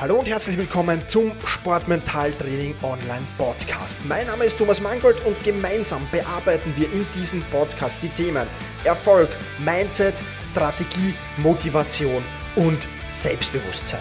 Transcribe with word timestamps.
Hallo 0.00 0.14
und 0.14 0.28
herzlich 0.28 0.56
willkommen 0.56 1.04
zum 1.04 1.32
Sportmentaltraining 1.44 2.76
Online 2.82 3.26
Podcast. 3.36 3.98
Mein 4.06 4.28
Name 4.28 4.44
ist 4.44 4.56
Thomas 4.56 4.80
Mangold 4.80 5.16
und 5.26 5.42
gemeinsam 5.42 6.06
bearbeiten 6.12 6.72
wir 6.76 6.86
in 6.92 7.04
diesem 7.16 7.42
Podcast 7.50 8.00
die 8.00 8.08
Themen 8.10 8.46
Erfolg, 8.84 9.28
Mindset, 9.58 10.14
Strategie, 10.40 11.14
Motivation 11.38 12.22
und 12.54 12.78
Selbstbewusstsein. 13.10 13.98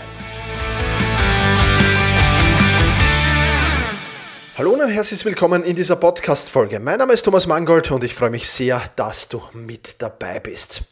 Hallo 4.56 4.74
und 4.74 4.88
herzlich 4.88 5.26
willkommen 5.26 5.64
in 5.64 5.76
dieser 5.76 5.96
Podcast-Folge. 5.96 6.80
Mein 6.80 7.00
Name 7.00 7.14
ist 7.14 7.24
Thomas 7.24 7.48
Mangold 7.48 7.90
und 7.90 8.04
ich 8.04 8.14
freue 8.14 8.30
mich 8.30 8.48
sehr, 8.48 8.84
dass 8.98 9.30
du 9.30 9.42
mit 9.54 10.00
dabei 10.00 10.40
bist. 10.40 10.84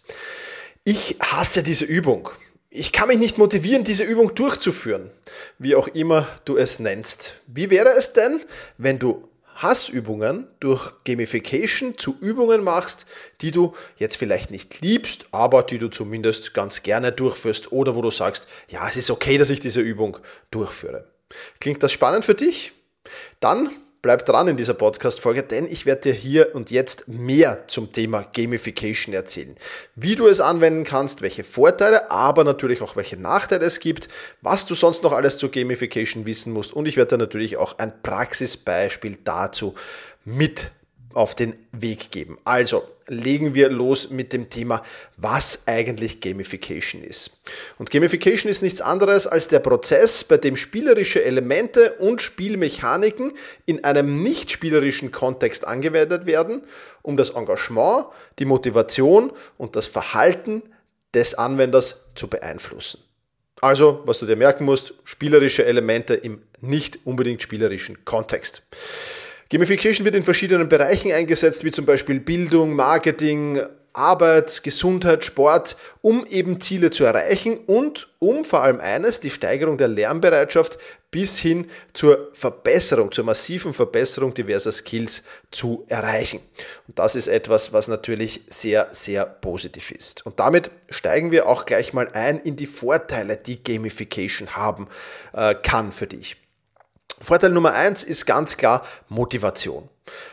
Ich 0.83 1.17
hasse 1.21 1.61
diese 1.61 1.85
Übung. 1.85 2.31
Ich 2.77 2.91
kann 2.91 3.07
mich 3.07 3.19
nicht 3.19 3.37
motivieren, 3.37 3.85
diese 3.85 4.03
Übung 4.03 4.35
durchzuführen, 4.35 5.09
wie 5.59 5.75
auch 5.75 5.87
immer 5.87 6.27
du 6.43 6.57
es 6.57 6.79
nennst. 6.79 7.37
Wie 7.47 7.69
wäre 7.69 7.91
es 7.97 8.11
denn, 8.11 8.41
wenn 8.77 8.99
du 8.99 9.29
Hassübungen 9.55 10.49
durch 10.59 10.91
Gamification 11.05 11.97
zu 11.97 12.17
Übungen 12.19 12.65
machst, 12.65 13.05
die 13.39 13.51
du 13.51 13.73
jetzt 13.95 14.17
vielleicht 14.17 14.51
nicht 14.51 14.81
liebst, 14.81 15.27
aber 15.31 15.63
die 15.63 15.77
du 15.77 15.87
zumindest 15.87 16.53
ganz 16.53 16.83
gerne 16.83 17.13
durchführst 17.13 17.71
oder 17.71 17.95
wo 17.95 18.01
du 18.01 18.11
sagst, 18.11 18.45
ja, 18.67 18.89
es 18.89 18.97
ist 18.97 19.09
okay, 19.09 19.37
dass 19.37 19.49
ich 19.49 19.61
diese 19.61 19.79
Übung 19.79 20.17
durchführe. 20.51 21.05
Klingt 21.61 21.81
das 21.81 21.93
spannend 21.93 22.25
für 22.25 22.35
dich? 22.35 22.73
Dann 23.39 23.69
Bleib 24.05 24.23
dran 24.23 24.47
in 24.47 24.55
dieser 24.55 24.75
Podcast-Folge, 24.75 25.41
denn 25.41 25.65
ich 25.65 25.87
werde 25.87 26.01
dir 26.01 26.13
hier 26.13 26.53
und 26.53 26.69
jetzt 26.69 27.07
mehr 27.07 27.63
zum 27.65 27.91
Thema 27.91 28.21
Gamification 28.21 29.15
erzählen. 29.15 29.55
Wie 29.95 30.13
du 30.15 30.27
es 30.27 30.41
anwenden 30.41 30.83
kannst, 30.83 31.23
welche 31.23 31.43
Vorteile, 31.43 32.11
aber 32.11 32.43
natürlich 32.43 32.83
auch 32.83 32.95
welche 32.95 33.17
Nachteile 33.17 33.65
es 33.65 33.79
gibt, 33.79 34.07
was 34.43 34.67
du 34.67 34.75
sonst 34.75 35.01
noch 35.01 35.11
alles 35.11 35.39
zu 35.39 35.49
Gamification 35.49 36.27
wissen 36.27 36.53
musst 36.53 36.71
und 36.71 36.87
ich 36.87 36.97
werde 36.97 37.15
dir 37.15 37.17
natürlich 37.17 37.57
auch 37.57 37.79
ein 37.79 38.03
Praxisbeispiel 38.03 39.17
dazu 39.23 39.73
mit 40.23 40.69
auf 41.15 41.33
den 41.33 41.55
Weg 41.71 42.11
geben. 42.11 42.37
Also 42.43 42.83
legen 43.07 43.55
wir 43.55 43.69
los 43.69 44.09
mit 44.09 44.33
dem 44.33 44.49
Thema, 44.49 44.83
was 45.17 45.59
eigentlich 45.65 46.21
Gamification 46.21 47.03
ist. 47.03 47.39
Und 47.77 47.89
Gamification 47.89 48.49
ist 48.49 48.61
nichts 48.61 48.81
anderes 48.81 49.25
als 49.25 49.47
der 49.47 49.59
Prozess, 49.59 50.23
bei 50.23 50.37
dem 50.37 50.55
spielerische 50.57 51.23
Elemente 51.23 51.93
und 51.93 52.21
Spielmechaniken 52.21 53.33
in 53.65 53.83
einem 53.83 54.23
nicht 54.23 54.51
spielerischen 54.51 55.11
Kontext 55.11 55.65
angewendet 55.65 56.25
werden, 56.25 56.63
um 57.01 57.17
das 57.17 57.31
Engagement, 57.31 58.07
die 58.39 58.45
Motivation 58.45 59.31
und 59.57 59.75
das 59.75 59.87
Verhalten 59.87 60.63
des 61.13 61.35
Anwenders 61.35 62.01
zu 62.15 62.27
beeinflussen. 62.27 63.01
Also, 63.61 64.03
was 64.05 64.19
du 64.19 64.25
dir 64.25 64.35
merken 64.35 64.65
musst, 64.65 64.95
spielerische 65.05 65.65
Elemente 65.65 66.13
im 66.13 66.41
nicht 66.59 66.99
unbedingt 67.05 67.41
spielerischen 67.41 68.03
Kontext. 68.03 68.63
Gamification 69.49 70.05
wird 70.05 70.15
in 70.15 70.23
verschiedenen 70.23 70.69
Bereichen 70.69 71.11
eingesetzt, 71.11 71.63
wie 71.63 71.71
zum 71.71 71.85
Beispiel 71.85 72.19
Bildung, 72.19 72.73
Marketing, 72.73 73.61
Arbeit, 73.95 74.63
Gesundheit, 74.63 75.23
Sport, 75.23 75.77
um 76.01 76.25
eben 76.25 76.59
Ziele 76.59 76.89
zu 76.89 77.05
erreichen 77.05 77.57
und 77.65 78.09
um 78.19 78.43
vor 78.43 78.61
allem 78.61 78.79
eines, 78.79 79.19
die 79.19 79.29
Steigerung 79.29 79.77
der 79.77 79.87
Lernbereitschaft 79.87 80.77
bis 81.11 81.39
hin 81.39 81.67
zur 81.93 82.29
Verbesserung, 82.33 83.11
zur 83.11 83.23
massiven 83.23 83.73
Verbesserung 83.73 84.33
diverser 84.33 84.71
Skills 84.71 85.23
zu 85.51 85.85
erreichen. 85.87 86.41
Und 86.87 86.99
das 86.99 87.15
ist 87.15 87.27
etwas, 87.27 87.71
was 87.71 87.87
natürlich 87.87 88.41
sehr, 88.49 88.89
sehr 88.91 89.25
positiv 89.25 89.91
ist. 89.91 90.25
Und 90.25 90.39
damit 90.39 90.71
steigen 90.89 91.31
wir 91.31 91.47
auch 91.47 91.65
gleich 91.65 91.93
mal 91.93 92.09
ein 92.13 92.39
in 92.39 92.55
die 92.55 92.67
Vorteile, 92.67 93.37
die 93.37 93.63
Gamification 93.63 94.55
haben 94.55 94.87
äh, 95.33 95.55
kann 95.55 95.93
für 95.93 96.07
dich. 96.07 96.37
Vorteil 97.25 97.49
Nummer 97.49 97.73
eins 97.73 98.03
ist 98.03 98.25
ganz 98.25 98.55
klar 98.55 98.85
Motivation. 99.09 99.89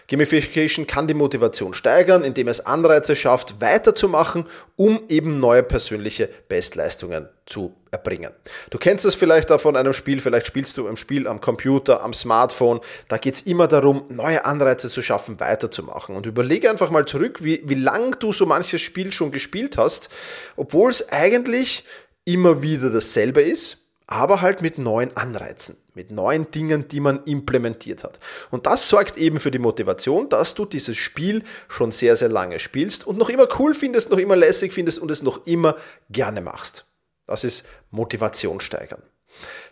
Gamification 0.09 0.87
kann 0.87 1.09
die 1.09 1.15
Motivation 1.15 1.73
steigern, 1.73 2.25
indem 2.25 2.49
es 2.49 2.61
Anreize 2.67 3.17
schafft, 3.17 3.61
weiterzumachen, 3.61 4.47
um 4.77 5.01
eben 5.09 5.41
neue 5.41 5.63
persönliche 5.63 6.29
Bestleistungen 6.49 7.29
zu 7.47 7.75
erbringen. 7.91 8.33
Du 8.69 8.77
kennst 8.77 9.07
es 9.07 9.15
vielleicht 9.15 9.51
auch 9.51 9.61
von 9.61 9.77
einem 9.77 9.95
Spiel, 9.95 10.21
vielleicht 10.21 10.47
spielst 10.47 10.77
du 10.77 10.87
ein 10.87 10.99
Spiel 10.99 11.27
am 11.27 11.41
Computer, 11.41 12.03
am 12.03 12.13
Smartphone. 12.13 12.81
Da 13.09 13.17
geht 13.17 13.35
es 13.35 13.43
immer 13.43 13.67
darum, 13.67 14.05
neue 14.09 14.45
Anreize 14.45 14.91
zu 14.91 15.01
schaffen, 15.01 15.41
weiterzumachen. 15.41 16.15
Und 16.15 16.27
überlege 16.27 16.69
einfach 16.69 16.91
mal 16.91 17.07
zurück, 17.07 17.43
wie, 17.43 17.63
wie 17.65 17.75
lang 17.75 18.19
du 18.19 18.33
so 18.33 18.45
manches 18.45 18.83
Spiel 18.83 19.11
schon 19.11 19.33
gespielt 19.33 19.79
hast, 19.79 20.11
obwohl 20.57 20.91
es 20.91 21.11
eigentlich 21.11 21.85
immer 22.25 22.61
wieder 22.61 22.91
dasselbe 22.91 23.41
ist 23.41 23.82
aber 24.13 24.43
halt 24.43 24.61
mit 24.61 24.79
neuen 24.79 25.17
Anreizen, 25.17 25.77
mit 25.95 26.11
neuen 26.11 26.51
Dingen, 26.51 26.87
die 26.89 27.01
man 27.01 27.25
implementiert 27.25 28.05
hat. 28.05 28.19
Und 28.51 28.67
das 28.67 28.89
sorgt 28.89 29.17
eben 29.17 29.41
für 29.41 29.51
die 29.51 29.59
Motivation, 29.59 30.29
dass 30.29 30.55
du 30.55 30.67
dieses 30.67 30.97
Spiel 30.97 31.43
schon 31.69 31.93
sehr, 31.93 32.17
sehr 32.17 32.29
lange 32.29 32.59
spielst 32.59 33.07
und 33.07 33.17
noch 33.17 33.31
immer 33.31 33.49
cool 33.59 33.75
findest, 33.75 34.11
noch 34.11 34.19
immer 34.19 34.37
lässig 34.37 34.73
findest 34.73 34.99
und 34.99 35.11
es 35.11 35.23
noch 35.23 35.47
immer 35.47 35.77
gerne 36.11 36.43
machst. 36.43 36.85
Das 37.27 37.45
ist 37.45 37.65
Motivation 37.91 38.61
steigern. 38.61 39.03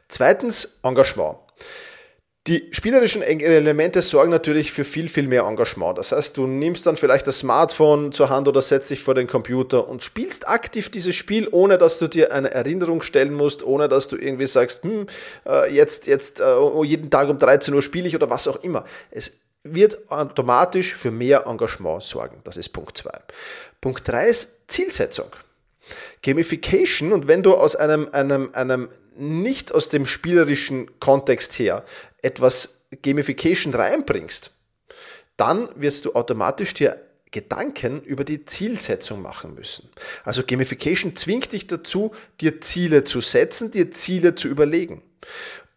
Zweitens 0.08 0.80
Engagement. 0.82 1.38
Die 2.46 2.70
spielerischen 2.72 3.20
Elemente 3.20 4.00
sorgen 4.00 4.30
natürlich 4.30 4.72
für 4.72 4.84
viel, 4.84 5.10
viel 5.10 5.28
mehr 5.28 5.42
Engagement. 5.42 5.98
Das 5.98 6.12
heißt, 6.12 6.38
du 6.38 6.46
nimmst 6.46 6.86
dann 6.86 6.96
vielleicht 6.96 7.26
das 7.26 7.40
Smartphone 7.40 8.12
zur 8.12 8.30
Hand 8.30 8.48
oder 8.48 8.62
setzt 8.62 8.90
dich 8.90 9.02
vor 9.02 9.14
den 9.14 9.26
Computer 9.26 9.86
und 9.86 10.02
spielst 10.02 10.48
aktiv 10.48 10.88
dieses 10.88 11.14
Spiel, 11.14 11.48
ohne 11.50 11.76
dass 11.76 11.98
du 11.98 12.08
dir 12.08 12.32
eine 12.32 12.50
Erinnerung 12.50 13.02
stellen 13.02 13.34
musst, 13.34 13.62
ohne 13.62 13.88
dass 13.88 14.08
du 14.08 14.16
irgendwie 14.16 14.46
sagst, 14.46 14.82
hm, 14.84 15.06
äh, 15.46 15.70
jetzt, 15.70 16.06
jetzt 16.06 16.40
äh, 16.40 16.44
oh, 16.44 16.82
jeden 16.82 17.10
Tag 17.10 17.28
um 17.28 17.36
13 17.36 17.74
Uhr 17.74 17.82
spiele 17.82 18.08
ich 18.08 18.16
oder 18.16 18.30
was 18.30 18.48
auch 18.48 18.62
immer. 18.62 18.86
Es 19.10 19.32
wird 19.62 20.10
automatisch 20.10 20.94
für 20.94 21.10
mehr 21.10 21.46
Engagement 21.46 22.02
sorgen. 22.02 22.40
Das 22.44 22.56
ist 22.56 22.70
Punkt 22.70 22.96
2. 22.96 23.10
Punkt 23.82 24.08
3 24.08 24.28
ist 24.28 24.60
Zielsetzung. 24.66 25.28
Gamification 26.22 27.12
und 27.12 27.28
wenn 27.28 27.42
du 27.42 27.54
aus 27.54 27.76
einem, 27.76 28.08
einem, 28.12 28.50
einem 28.52 28.88
nicht 29.16 29.72
aus 29.72 29.88
dem 29.88 30.06
spielerischen 30.06 30.98
Kontext 31.00 31.58
her 31.58 31.84
etwas 32.22 32.82
Gamification 33.02 33.74
reinbringst, 33.74 34.52
dann 35.36 35.68
wirst 35.76 36.04
du 36.04 36.14
automatisch 36.14 36.74
dir 36.74 37.00
Gedanken 37.30 38.02
über 38.02 38.24
die 38.24 38.44
Zielsetzung 38.44 39.22
machen 39.22 39.54
müssen. 39.54 39.88
Also 40.24 40.42
Gamification 40.44 41.14
zwingt 41.14 41.52
dich 41.52 41.66
dazu, 41.66 42.12
dir 42.40 42.60
Ziele 42.60 43.04
zu 43.04 43.20
setzen, 43.20 43.70
dir 43.70 43.90
Ziele 43.92 44.34
zu 44.34 44.48
überlegen. 44.48 45.02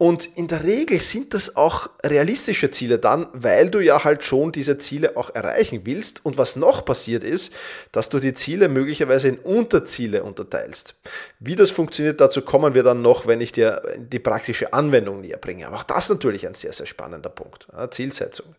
Und 0.03 0.25
in 0.35 0.49
der 0.49 0.65
Regel 0.65 0.97
sind 0.97 1.33
das 1.33 1.55
auch 1.55 1.89
realistische 2.03 2.69
Ziele 2.69 2.99
dann, 2.99 3.29
weil 3.31 3.69
du 3.69 3.79
ja 3.79 4.03
halt 4.03 4.25
schon 4.25 4.51
diese 4.51 4.77
Ziele 4.77 5.15
auch 5.15 5.33
erreichen 5.33 5.83
willst. 5.85 6.25
Und 6.25 6.37
was 6.37 6.57
noch 6.57 6.83
passiert 6.83 7.23
ist, 7.23 7.53
dass 7.93 8.09
du 8.09 8.19
die 8.19 8.33
Ziele 8.33 8.67
möglicherweise 8.67 9.29
in 9.29 9.37
Unterziele 9.37 10.23
unterteilst. 10.23 10.95
Wie 11.39 11.55
das 11.55 11.69
funktioniert, 11.69 12.19
dazu 12.19 12.41
kommen 12.41 12.73
wir 12.73 12.83
dann 12.83 13.01
noch, 13.01 13.27
wenn 13.27 13.39
ich 13.39 13.53
dir 13.53 13.81
die 13.97 14.19
praktische 14.19 14.73
Anwendung 14.73 15.21
näher 15.21 15.37
bringe. 15.37 15.67
Aber 15.67 15.77
auch 15.77 15.83
das 15.83 16.09
natürlich 16.09 16.45
ein 16.45 16.55
sehr, 16.55 16.73
sehr 16.73 16.85
spannender 16.85 17.29
Punkt. 17.29 17.67
Zielsetzung. 17.91 18.55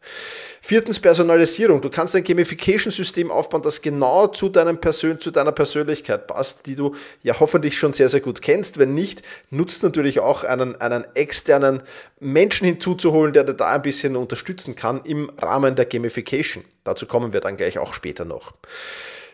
Viertens 0.62 0.98
Personalisierung. 0.98 1.82
Du 1.82 1.90
kannst 1.90 2.16
ein 2.16 2.24
Gamification-System 2.24 3.30
aufbauen, 3.30 3.60
das 3.60 3.82
genau 3.82 4.28
zu, 4.28 4.48
deinem 4.48 4.78
Persön 4.78 5.20
zu 5.20 5.30
deiner 5.30 5.52
Persönlichkeit 5.52 6.26
passt, 6.26 6.64
die 6.64 6.74
du 6.74 6.94
ja 7.22 7.38
hoffentlich 7.38 7.76
schon 7.76 7.92
sehr, 7.92 8.08
sehr 8.08 8.20
gut 8.20 8.40
kennst. 8.40 8.78
Wenn 8.78 8.94
nicht, 8.94 9.20
nutzt 9.50 9.82
natürlich 9.82 10.20
auch 10.20 10.42
einen, 10.42 10.80
einen 10.80 11.04
externen 11.34 11.82
Menschen 12.20 12.64
hinzuzuholen, 12.64 13.32
der 13.32 13.42
da 13.42 13.74
ein 13.74 13.82
bisschen 13.82 14.16
unterstützen 14.16 14.76
kann 14.76 15.02
im 15.04 15.30
Rahmen 15.36 15.74
der 15.74 15.86
Gamification. 15.86 16.64
Dazu 16.84 17.06
kommen 17.06 17.32
wir 17.32 17.40
dann 17.40 17.56
gleich 17.56 17.78
auch 17.78 17.92
später 17.92 18.24
noch. 18.24 18.52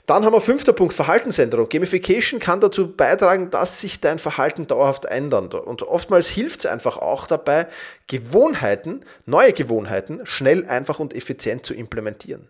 Dann 0.07 0.25
haben 0.25 0.33
wir 0.33 0.41
fünfter 0.41 0.73
Punkt, 0.73 0.95
Verhaltensänderung. 0.95 1.69
Gamification 1.69 2.41
kann 2.41 2.61
dazu 2.61 2.91
beitragen, 2.91 3.51
dass 3.51 3.81
sich 3.81 4.01
dein 4.01 4.19
Verhalten 4.19 4.67
dauerhaft 4.67 5.05
ändert. 5.05 5.55
Und 5.55 5.83
oftmals 5.83 6.27
hilft 6.27 6.61
es 6.61 6.67
einfach 6.67 6.97
auch 6.97 7.27
dabei, 7.27 7.69
Gewohnheiten, 8.09 9.05
neue 9.27 9.53
Gewohnheiten 9.53 10.23
schnell, 10.25 10.67
einfach 10.67 10.99
und 10.99 11.15
effizient 11.15 11.65
zu 11.65 11.75
implementieren. 11.75 12.49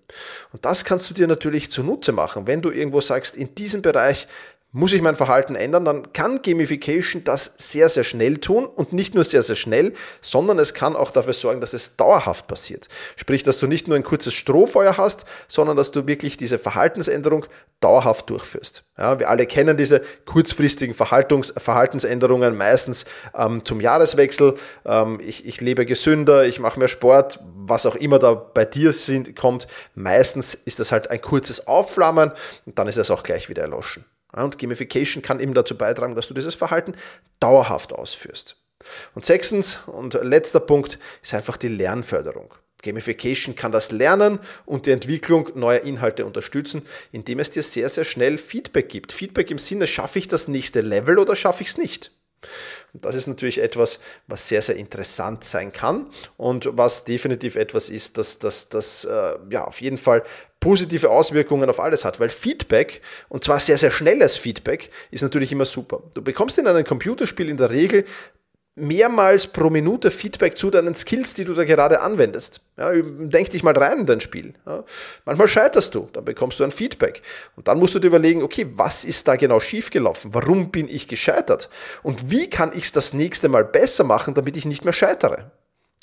Und 0.53 0.65
das 0.65 0.85
kannst 0.85 1.11
du 1.11 1.15
dir 1.15 1.27
natürlich 1.27 1.71
zunutze 1.71 2.13
machen, 2.13 2.47
wenn 2.47 2.63
du 2.63 2.71
irgendwo 2.71 3.01
sagst, 3.01 3.37
in 3.37 3.55
diesem 3.55 3.83
Bereich 3.83 4.27
muss 4.73 4.93
ich 4.93 5.03
mein 5.03 5.17
Verhalten 5.17 5.57
ändern, 5.57 5.85
dann 5.85 6.13
kann 6.13 6.43
Gamification 6.43 7.25
das 7.25 7.55
sehr, 7.59 7.89
sehr 7.89 8.05
schnell 8.05 8.39
tun 8.39 8.67
und 8.67 8.93
nicht 8.93 9.15
nur 9.15 9.25
sehr, 9.25 9.43
sehr 9.43 9.57
schnell, 9.57 9.95
sondern 10.21 10.59
es 10.61 10.75
kann 10.75 10.95
auch 10.95 11.11
dafür 11.11 11.33
sorgen, 11.33 11.61
dass 11.61 11.73
es 11.73 11.97
dauerhaft 11.97 12.47
passiert. 12.47 12.89
Sprich, 13.17 13.43
dass 13.43 13.59
du 13.59 13.67
nicht 13.67 13.89
nur 13.89 13.97
ein 13.97 14.05
kurzes 14.05 14.33
Strohfeuer 14.33 14.97
hast, 14.97 15.25
sondern 15.49 15.77
dass 15.77 15.91
du 15.91 16.07
wirklich 16.07 16.37
diese 16.37 16.59
Verhaltensänderung 16.59 17.47
dauerhaft 17.81 18.31
durchführst. 18.31 18.85
Ja, 18.97 19.19
wir 19.19 19.29
alle 19.29 19.47
kennen 19.47 19.77
diese 19.77 20.03
kurzfristigen 20.25 20.95
Verhaltungs 20.95 21.53
Verhaltensänderungen 21.57 22.57
meistens 22.57 23.07
ähm, 23.37 23.65
zum 23.65 23.81
Jahreswechsel. 23.81 24.55
Ähm, 24.85 25.19
ich, 25.21 25.47
ich 25.47 25.61
lebe 25.61 25.85
gesünder, 25.87 26.45
ich 26.45 26.61
mache 26.61 26.79
mehr 26.79 26.89
Sport, 26.89 27.41
was 27.57 27.87
auch 27.87 27.97
immer 27.97 28.19
da 28.19 28.35
bei 28.35 28.65
dir 28.65 28.93
sind, 28.93 29.35
kommt. 29.35 29.67
Meistens 29.95 30.55
ist 30.55 30.79
das 30.79 30.93
halt 30.93 31.11
ein 31.11 31.21
kurzes 31.21 31.67
Aufflammen 31.67 32.31
und 32.67 32.79
dann 32.79 32.87
ist 32.87 32.99
es 32.99 33.11
auch 33.11 33.23
gleich 33.23 33.49
wieder 33.49 33.63
erloschen. 33.63 34.05
Und 34.33 34.59
Gamification 34.59 35.23
kann 35.23 35.41
eben 35.41 35.55
dazu 35.55 35.77
beitragen, 35.77 36.15
dass 36.15 36.29
du 36.29 36.35
dieses 36.35 36.55
Verhalten 36.55 36.95
dauerhaft 37.41 37.93
ausführst. 37.93 38.57
Und 39.15 39.25
sechstens 39.25 39.81
und 39.87 40.15
letzter 40.15 40.61
Punkt 40.61 40.99
ist 41.23 41.35
einfach 41.35 41.57
die 41.57 41.69
Lernförderung. 41.69 42.55
Gamification 42.83 43.55
kann 43.55 43.73
das 43.73 43.91
Lernen 43.91 44.39
und 44.65 44.87
die 44.87 44.93
Entwicklung 44.93 45.51
neuer 45.55 45.83
Inhalte 45.83 46.25
unterstützen, 46.25 46.83
indem 47.13 47.39
es 47.39 47.51
dir 47.51 47.63
sehr, 47.63 47.89
sehr 47.91 48.05
schnell 48.05 48.39
Feedback 48.39 48.89
gibt. 48.89 49.13
Feedback 49.13 49.51
im 49.51 49.59
Sinne, 49.59 49.87
schaffe 49.87 50.19
ich 50.19 50.29
das 50.29 50.49
nächste 50.49 50.81
Level 50.81 51.19
oder 51.19 51.37
schaffe 51.37 51.63
ich 51.63 51.71
es 51.71 51.79
nicht? 51.79 52.13
Und 52.93 53.05
das 53.05 53.15
ist 53.15 53.27
natürlich 53.27 53.61
etwas, 53.61 54.01
was 54.27 54.49
sehr, 54.49 54.63
sehr 54.63 54.77
interessant 54.77 55.45
sein 55.45 55.73
kann 55.73 56.07
und 56.37 56.69
was 56.73 57.05
definitiv 57.05 57.57
etwas 57.57 57.89
ist, 57.89 58.19
das, 58.19 58.39
das, 58.39 58.69
das 58.69 59.05
äh, 59.05 59.35
ja, 59.51 59.65
auf 59.65 59.81
jeden 59.81 59.99
Fall 59.99 60.23
positive 60.59 61.11
Auswirkungen 61.11 61.69
auf 61.71 61.81
alles 61.81 62.05
hat, 62.05 62.21
weil 62.21 62.29
Feedback, 62.29 63.01
und 63.29 63.45
zwar 63.45 63.61
sehr, 63.61 63.79
sehr 63.79 63.91
schnelles 63.91 64.37
Feedback, 64.37 64.91
ist 65.11 65.23
natürlich 65.23 65.53
immer 65.53 65.65
super. 65.65 66.03
Du 66.15 66.23
bekommst 66.23 66.59
in 66.59 66.67
einem 66.67 66.85
Computerspiel 66.85 67.49
in 67.49 67.57
der 67.57 67.71
Regel 67.71 68.05
mehrmals 68.81 69.47
pro 69.47 69.71
Minute 69.71 70.11
Feedback 70.11 70.57
zu 70.57 70.71
deinen 70.71 70.95
Skills, 70.95 71.35
die 71.35 71.45
du 71.45 71.55
da 71.55 71.65
gerade 71.65 72.01
anwendest. 72.01 72.61
Ja, 72.77 72.91
denk 72.93 73.51
dich 73.51 73.63
mal 73.63 73.77
rein 73.77 74.01
in 74.01 74.07
dein 74.07 74.21
Spiel. 74.21 74.55
Ja, 74.67 74.85
manchmal 75.25 75.49
scheiterst 75.49 75.95
du, 75.95 76.09
dann 76.13 76.25
bekommst 76.25 76.59
du 76.59 76.65
ein 76.65 76.73
Feedback. 76.73 77.23
Und 77.57 77.69
dann 77.69 77.79
musst 77.79 77.95
du 77.95 77.99
dir 77.99 78.09
überlegen, 78.09 78.43
okay, 78.43 78.67
was 78.75 79.05
ist 79.05 79.29
da 79.29 79.37
genau 79.37 79.61
schiefgelaufen? 79.61 80.35
Warum 80.35 80.71
bin 80.71 80.89
ich 80.89 81.09
gescheitert? 81.09 81.69
Und 82.03 82.31
wie 82.31 82.49
kann 82.49 82.73
ich 82.75 82.85
es 82.85 82.93
das 82.93 83.13
nächste 83.13 83.49
Mal 83.49 83.65
besser 83.65 84.05
machen, 84.05 84.35
damit 84.35 84.57
ich 84.57 84.65
nicht 84.65 84.85
mehr 84.85 84.95
scheitere? 84.95 85.51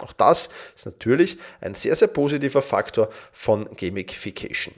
Auch 0.02 0.14
das 0.14 0.50
ist 0.76 0.86
natürlich 0.86 1.38
ein 1.60 1.74
sehr, 1.74 1.96
sehr 1.96 2.08
positiver 2.08 2.62
Faktor 2.62 3.10
von 3.32 3.68
Gamification. 3.76 4.76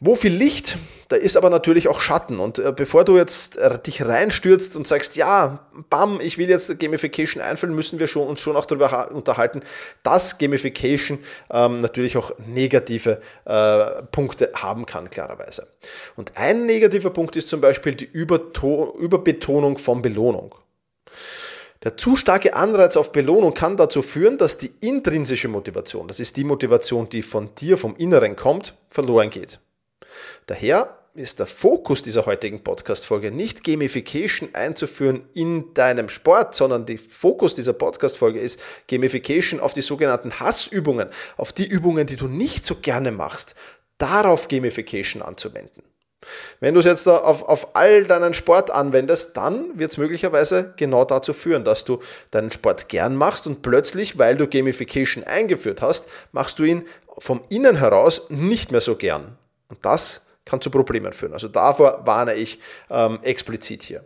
Wo 0.00 0.14
viel 0.14 0.32
Licht, 0.32 0.78
da 1.08 1.16
ist 1.16 1.36
aber 1.36 1.50
natürlich 1.50 1.88
auch 1.88 1.98
Schatten. 1.98 2.38
Und 2.38 2.60
äh, 2.60 2.72
bevor 2.74 3.04
du 3.04 3.16
jetzt 3.16 3.56
äh, 3.56 3.80
dich 3.80 4.04
reinstürzt 4.04 4.76
und 4.76 4.86
sagst, 4.86 5.16
ja, 5.16 5.66
bam, 5.90 6.20
ich 6.20 6.38
will 6.38 6.48
jetzt 6.48 6.78
Gamification 6.78 7.42
einführen, 7.42 7.74
müssen 7.74 7.98
wir 7.98 8.06
schon, 8.06 8.28
uns 8.28 8.40
schon 8.40 8.56
auch 8.56 8.64
darüber 8.64 9.10
unterhalten, 9.10 9.62
dass 10.04 10.38
Gamification 10.38 11.18
ähm, 11.50 11.80
natürlich 11.80 12.16
auch 12.16 12.32
negative 12.46 13.20
äh, 13.44 14.02
Punkte 14.12 14.52
haben 14.54 14.86
kann, 14.86 15.10
klarerweise. 15.10 15.66
Und 16.14 16.36
ein 16.36 16.64
negativer 16.66 17.10
Punkt 17.10 17.34
ist 17.34 17.48
zum 17.48 17.60
Beispiel 17.60 17.96
die 17.96 18.04
Überto 18.04 18.96
Überbetonung 19.00 19.78
von 19.78 20.00
Belohnung. 20.00 20.54
Der 21.82 21.96
zu 21.96 22.14
starke 22.14 22.54
Anreiz 22.54 22.96
auf 22.96 23.10
Belohnung 23.10 23.54
kann 23.54 23.76
dazu 23.76 24.02
führen, 24.02 24.38
dass 24.38 24.58
die 24.58 24.72
intrinsische 24.80 25.48
Motivation, 25.48 26.06
das 26.06 26.20
ist 26.20 26.36
die 26.36 26.44
Motivation, 26.44 27.08
die 27.08 27.22
von 27.22 27.54
dir, 27.56 27.78
vom 27.78 27.96
Inneren 27.96 28.36
kommt, 28.36 28.74
verloren 28.90 29.30
geht. 29.30 29.58
Daher 30.46 30.98
ist 31.14 31.40
der 31.40 31.46
Fokus 31.46 32.02
dieser 32.02 32.26
heutigen 32.26 32.62
Podcast-Folge 32.62 33.32
nicht 33.32 33.64
Gamification 33.64 34.50
einzuführen 34.54 35.22
in 35.34 35.74
deinem 35.74 36.08
Sport, 36.08 36.54
sondern 36.54 36.86
der 36.86 36.98
Fokus 36.98 37.54
dieser 37.54 37.72
Podcast-Folge 37.72 38.38
ist 38.38 38.60
Gamification 38.86 39.58
auf 39.58 39.74
die 39.74 39.82
sogenannten 39.82 40.38
Hassübungen, 40.38 41.08
auf 41.36 41.52
die 41.52 41.66
Übungen, 41.66 42.06
die 42.06 42.16
du 42.16 42.28
nicht 42.28 42.64
so 42.64 42.76
gerne 42.76 43.10
machst, 43.10 43.56
darauf 43.98 44.46
Gamification 44.48 45.22
anzuwenden. 45.22 45.82
Wenn 46.60 46.74
du 46.74 46.80
es 46.80 46.86
jetzt 46.86 47.08
auf, 47.08 47.42
auf 47.42 47.76
all 47.76 48.04
deinen 48.04 48.34
Sport 48.34 48.70
anwendest, 48.70 49.36
dann 49.36 49.78
wird 49.78 49.90
es 49.90 49.98
möglicherweise 49.98 50.74
genau 50.76 51.04
dazu 51.04 51.32
führen, 51.32 51.64
dass 51.64 51.84
du 51.84 52.00
deinen 52.30 52.52
Sport 52.52 52.88
gern 52.88 53.16
machst 53.16 53.46
und 53.46 53.62
plötzlich, 53.62 54.18
weil 54.18 54.36
du 54.36 54.46
Gamification 54.46 55.24
eingeführt 55.24 55.82
hast, 55.82 56.08
machst 56.32 56.58
du 56.58 56.64
ihn 56.64 56.86
vom 57.18 57.42
Innen 57.48 57.76
heraus 57.76 58.26
nicht 58.28 58.70
mehr 58.72 58.80
so 58.80 58.96
gern. 58.96 59.36
Und 59.68 59.84
das 59.84 60.22
kann 60.44 60.60
zu 60.60 60.70
Problemen 60.70 61.12
führen. 61.12 61.34
Also 61.34 61.48
davor 61.48 62.06
warne 62.06 62.34
ich 62.34 62.58
ähm, 62.90 63.18
explizit 63.22 63.82
hier. 63.82 64.04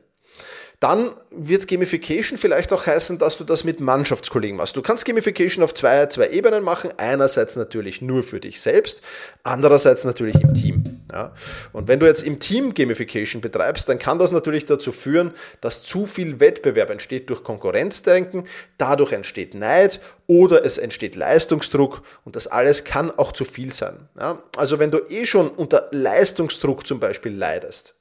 Dann 0.82 1.14
wird 1.30 1.68
Gamification 1.68 2.36
vielleicht 2.36 2.72
auch 2.72 2.88
heißen, 2.88 3.16
dass 3.18 3.36
du 3.36 3.44
das 3.44 3.62
mit 3.62 3.78
Mannschaftskollegen 3.78 4.56
machst. 4.56 4.74
Du 4.74 4.82
kannst 4.82 5.04
Gamification 5.04 5.62
auf 5.62 5.74
zwei, 5.74 6.06
zwei 6.06 6.30
Ebenen 6.30 6.64
machen. 6.64 6.90
Einerseits 6.96 7.54
natürlich 7.54 8.02
nur 8.02 8.24
für 8.24 8.40
dich 8.40 8.60
selbst, 8.60 9.00
andererseits 9.44 10.02
natürlich 10.02 10.42
im 10.42 10.54
Team. 10.54 11.04
Ja? 11.12 11.36
Und 11.72 11.86
wenn 11.86 12.00
du 12.00 12.06
jetzt 12.06 12.24
im 12.24 12.40
Team 12.40 12.74
Gamification 12.74 13.40
betreibst, 13.40 13.88
dann 13.88 14.00
kann 14.00 14.18
das 14.18 14.32
natürlich 14.32 14.64
dazu 14.64 14.90
führen, 14.90 15.34
dass 15.60 15.84
zu 15.84 16.04
viel 16.04 16.40
Wettbewerb 16.40 16.90
entsteht 16.90 17.30
durch 17.30 17.44
Konkurrenzdenken, 17.44 18.48
dadurch 18.76 19.12
entsteht 19.12 19.54
Neid 19.54 20.00
oder 20.26 20.64
es 20.64 20.78
entsteht 20.78 21.14
Leistungsdruck 21.14 22.02
und 22.24 22.34
das 22.34 22.48
alles 22.48 22.82
kann 22.82 23.16
auch 23.16 23.30
zu 23.30 23.44
viel 23.44 23.72
sein. 23.72 24.08
Ja? 24.18 24.42
Also 24.56 24.80
wenn 24.80 24.90
du 24.90 24.98
eh 25.08 25.26
schon 25.26 25.48
unter 25.48 25.86
Leistungsdruck 25.92 26.88
zum 26.88 26.98
Beispiel 26.98 27.32
leidest 27.32 27.94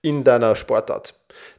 in 0.00 0.24
deiner 0.24 0.56
Sportart, 0.56 1.14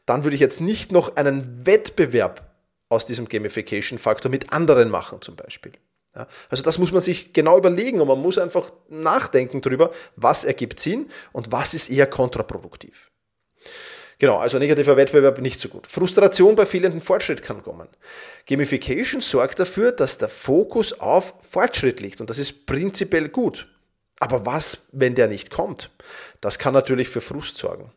dann 0.05 0.23
würde 0.23 0.35
ich 0.35 0.41
jetzt 0.41 0.61
nicht 0.61 0.91
noch 0.91 1.15
einen 1.15 1.65
Wettbewerb 1.65 2.55
aus 2.89 3.05
diesem 3.05 3.27
Gamification-Faktor 3.27 4.29
mit 4.29 4.53
anderen 4.53 4.89
machen 4.89 5.21
zum 5.21 5.35
Beispiel. 5.35 5.73
Ja, 6.15 6.27
also 6.49 6.63
das 6.63 6.77
muss 6.77 6.91
man 6.91 7.01
sich 7.01 7.33
genau 7.33 7.57
überlegen 7.57 7.99
und 7.99 8.07
man 8.07 8.21
muss 8.21 8.37
einfach 8.37 8.71
nachdenken 8.87 9.61
darüber, 9.61 9.91
was 10.15 10.45
ergibt 10.45 10.79
Sinn 10.79 11.09
und 11.33 11.51
was 11.51 11.73
ist 11.73 11.89
eher 11.89 12.07
kontraproduktiv. 12.07 13.11
Genau, 14.17 14.37
also 14.37 14.57
negativer 14.57 14.95
Wettbewerb 14.95 15.41
nicht 15.41 15.59
so 15.59 15.67
gut. 15.67 15.87
Frustration 15.87 16.55
bei 16.55 16.65
fehlendem 16.65 17.01
Fortschritt 17.01 17.41
kann 17.41 17.63
kommen. 17.63 17.89
Gamification 18.47 19.19
sorgt 19.19 19.59
dafür, 19.59 19.91
dass 19.91 20.17
der 20.17 20.29
Fokus 20.29 20.97
auf 20.99 21.33
Fortschritt 21.41 21.99
liegt 21.99 22.21
und 22.21 22.29
das 22.29 22.37
ist 22.37 22.65
prinzipiell 22.65 23.27
gut. 23.27 23.67
Aber 24.21 24.45
was, 24.45 24.87
wenn 24.93 25.15
der 25.15 25.27
nicht 25.27 25.51
kommt? 25.51 25.91
Das 26.39 26.57
kann 26.59 26.73
natürlich 26.73 27.09
für 27.09 27.19
Frust 27.19 27.57
sorgen. 27.57 27.91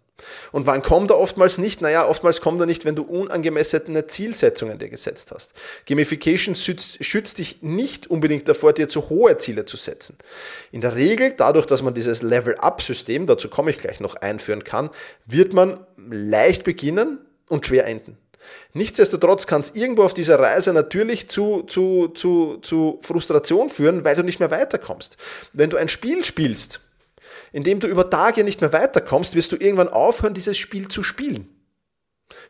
Und 0.52 0.66
wann 0.66 0.82
kommt 0.82 1.10
er 1.10 1.18
oftmals 1.18 1.58
nicht? 1.58 1.80
Naja, 1.80 2.06
oftmals 2.06 2.40
kommt 2.40 2.60
er 2.60 2.66
nicht, 2.66 2.84
wenn 2.84 2.96
du 2.96 3.02
unangemessene 3.02 4.06
Zielsetzungen 4.06 4.78
dir 4.78 4.88
gesetzt 4.88 5.30
hast. 5.32 5.54
Gamification 5.86 6.54
schützt, 6.54 7.04
schützt, 7.04 7.38
dich 7.38 7.62
nicht 7.62 8.08
unbedingt 8.08 8.48
davor, 8.48 8.72
dir 8.72 8.88
zu 8.88 9.08
hohe 9.08 9.38
Ziele 9.38 9.64
zu 9.64 9.76
setzen. 9.76 10.18
In 10.72 10.80
der 10.80 10.96
Regel, 10.96 11.32
dadurch, 11.36 11.66
dass 11.66 11.82
man 11.82 11.94
dieses 11.94 12.22
Level-Up-System, 12.22 13.26
dazu 13.26 13.48
komme 13.48 13.70
ich 13.70 13.78
gleich 13.78 14.00
noch, 14.00 14.16
einführen 14.16 14.64
kann, 14.64 14.90
wird 15.26 15.52
man 15.52 15.80
leicht 16.10 16.64
beginnen 16.64 17.18
und 17.48 17.66
schwer 17.66 17.86
enden. 17.86 18.16
Nichtsdestotrotz 18.72 19.46
kann 19.46 19.60
es 19.60 19.70
irgendwo 19.74 20.04
auf 20.04 20.14
dieser 20.14 20.38
Reise 20.38 20.72
natürlich 20.72 21.28
zu, 21.28 21.62
zu, 21.62 22.08
zu, 22.08 22.58
zu 22.62 22.98
Frustration 23.02 23.70
führen, 23.70 24.04
weil 24.04 24.16
du 24.16 24.22
nicht 24.22 24.40
mehr 24.40 24.50
weiterkommst. 24.50 25.16
Wenn 25.52 25.70
du 25.70 25.76
ein 25.76 25.88
Spiel 25.88 26.24
spielst, 26.24 26.80
indem 27.52 27.80
du 27.80 27.86
über 27.86 28.10
Tage 28.10 28.44
nicht 28.44 28.60
mehr 28.60 28.72
weiterkommst, 28.72 29.34
wirst 29.34 29.52
du 29.52 29.56
irgendwann 29.56 29.88
aufhören, 29.88 30.34
dieses 30.34 30.56
Spiel 30.58 30.88
zu 30.88 31.02
spielen. 31.02 31.48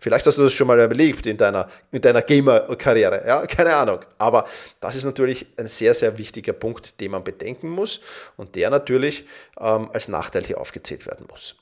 Vielleicht 0.00 0.26
hast 0.26 0.38
du 0.38 0.42
das 0.42 0.52
schon 0.52 0.66
mal 0.66 0.80
überlegt 0.80 1.26
in 1.26 1.36
deiner, 1.36 1.68
in 1.90 2.00
deiner 2.00 2.22
Gamer-Karriere, 2.22 3.24
ja, 3.26 3.46
keine 3.46 3.74
Ahnung. 3.74 4.00
Aber 4.18 4.46
das 4.80 4.94
ist 4.94 5.04
natürlich 5.04 5.46
ein 5.56 5.66
sehr, 5.66 5.94
sehr 5.94 6.18
wichtiger 6.18 6.52
Punkt, 6.52 7.00
den 7.00 7.10
man 7.10 7.24
bedenken 7.24 7.68
muss 7.68 8.00
und 8.36 8.54
der 8.54 8.70
natürlich 8.70 9.26
ähm, 9.60 9.90
als 9.92 10.08
Nachteil 10.08 10.44
hier 10.44 10.60
aufgezählt 10.60 11.06
werden 11.06 11.26
muss. 11.28 11.56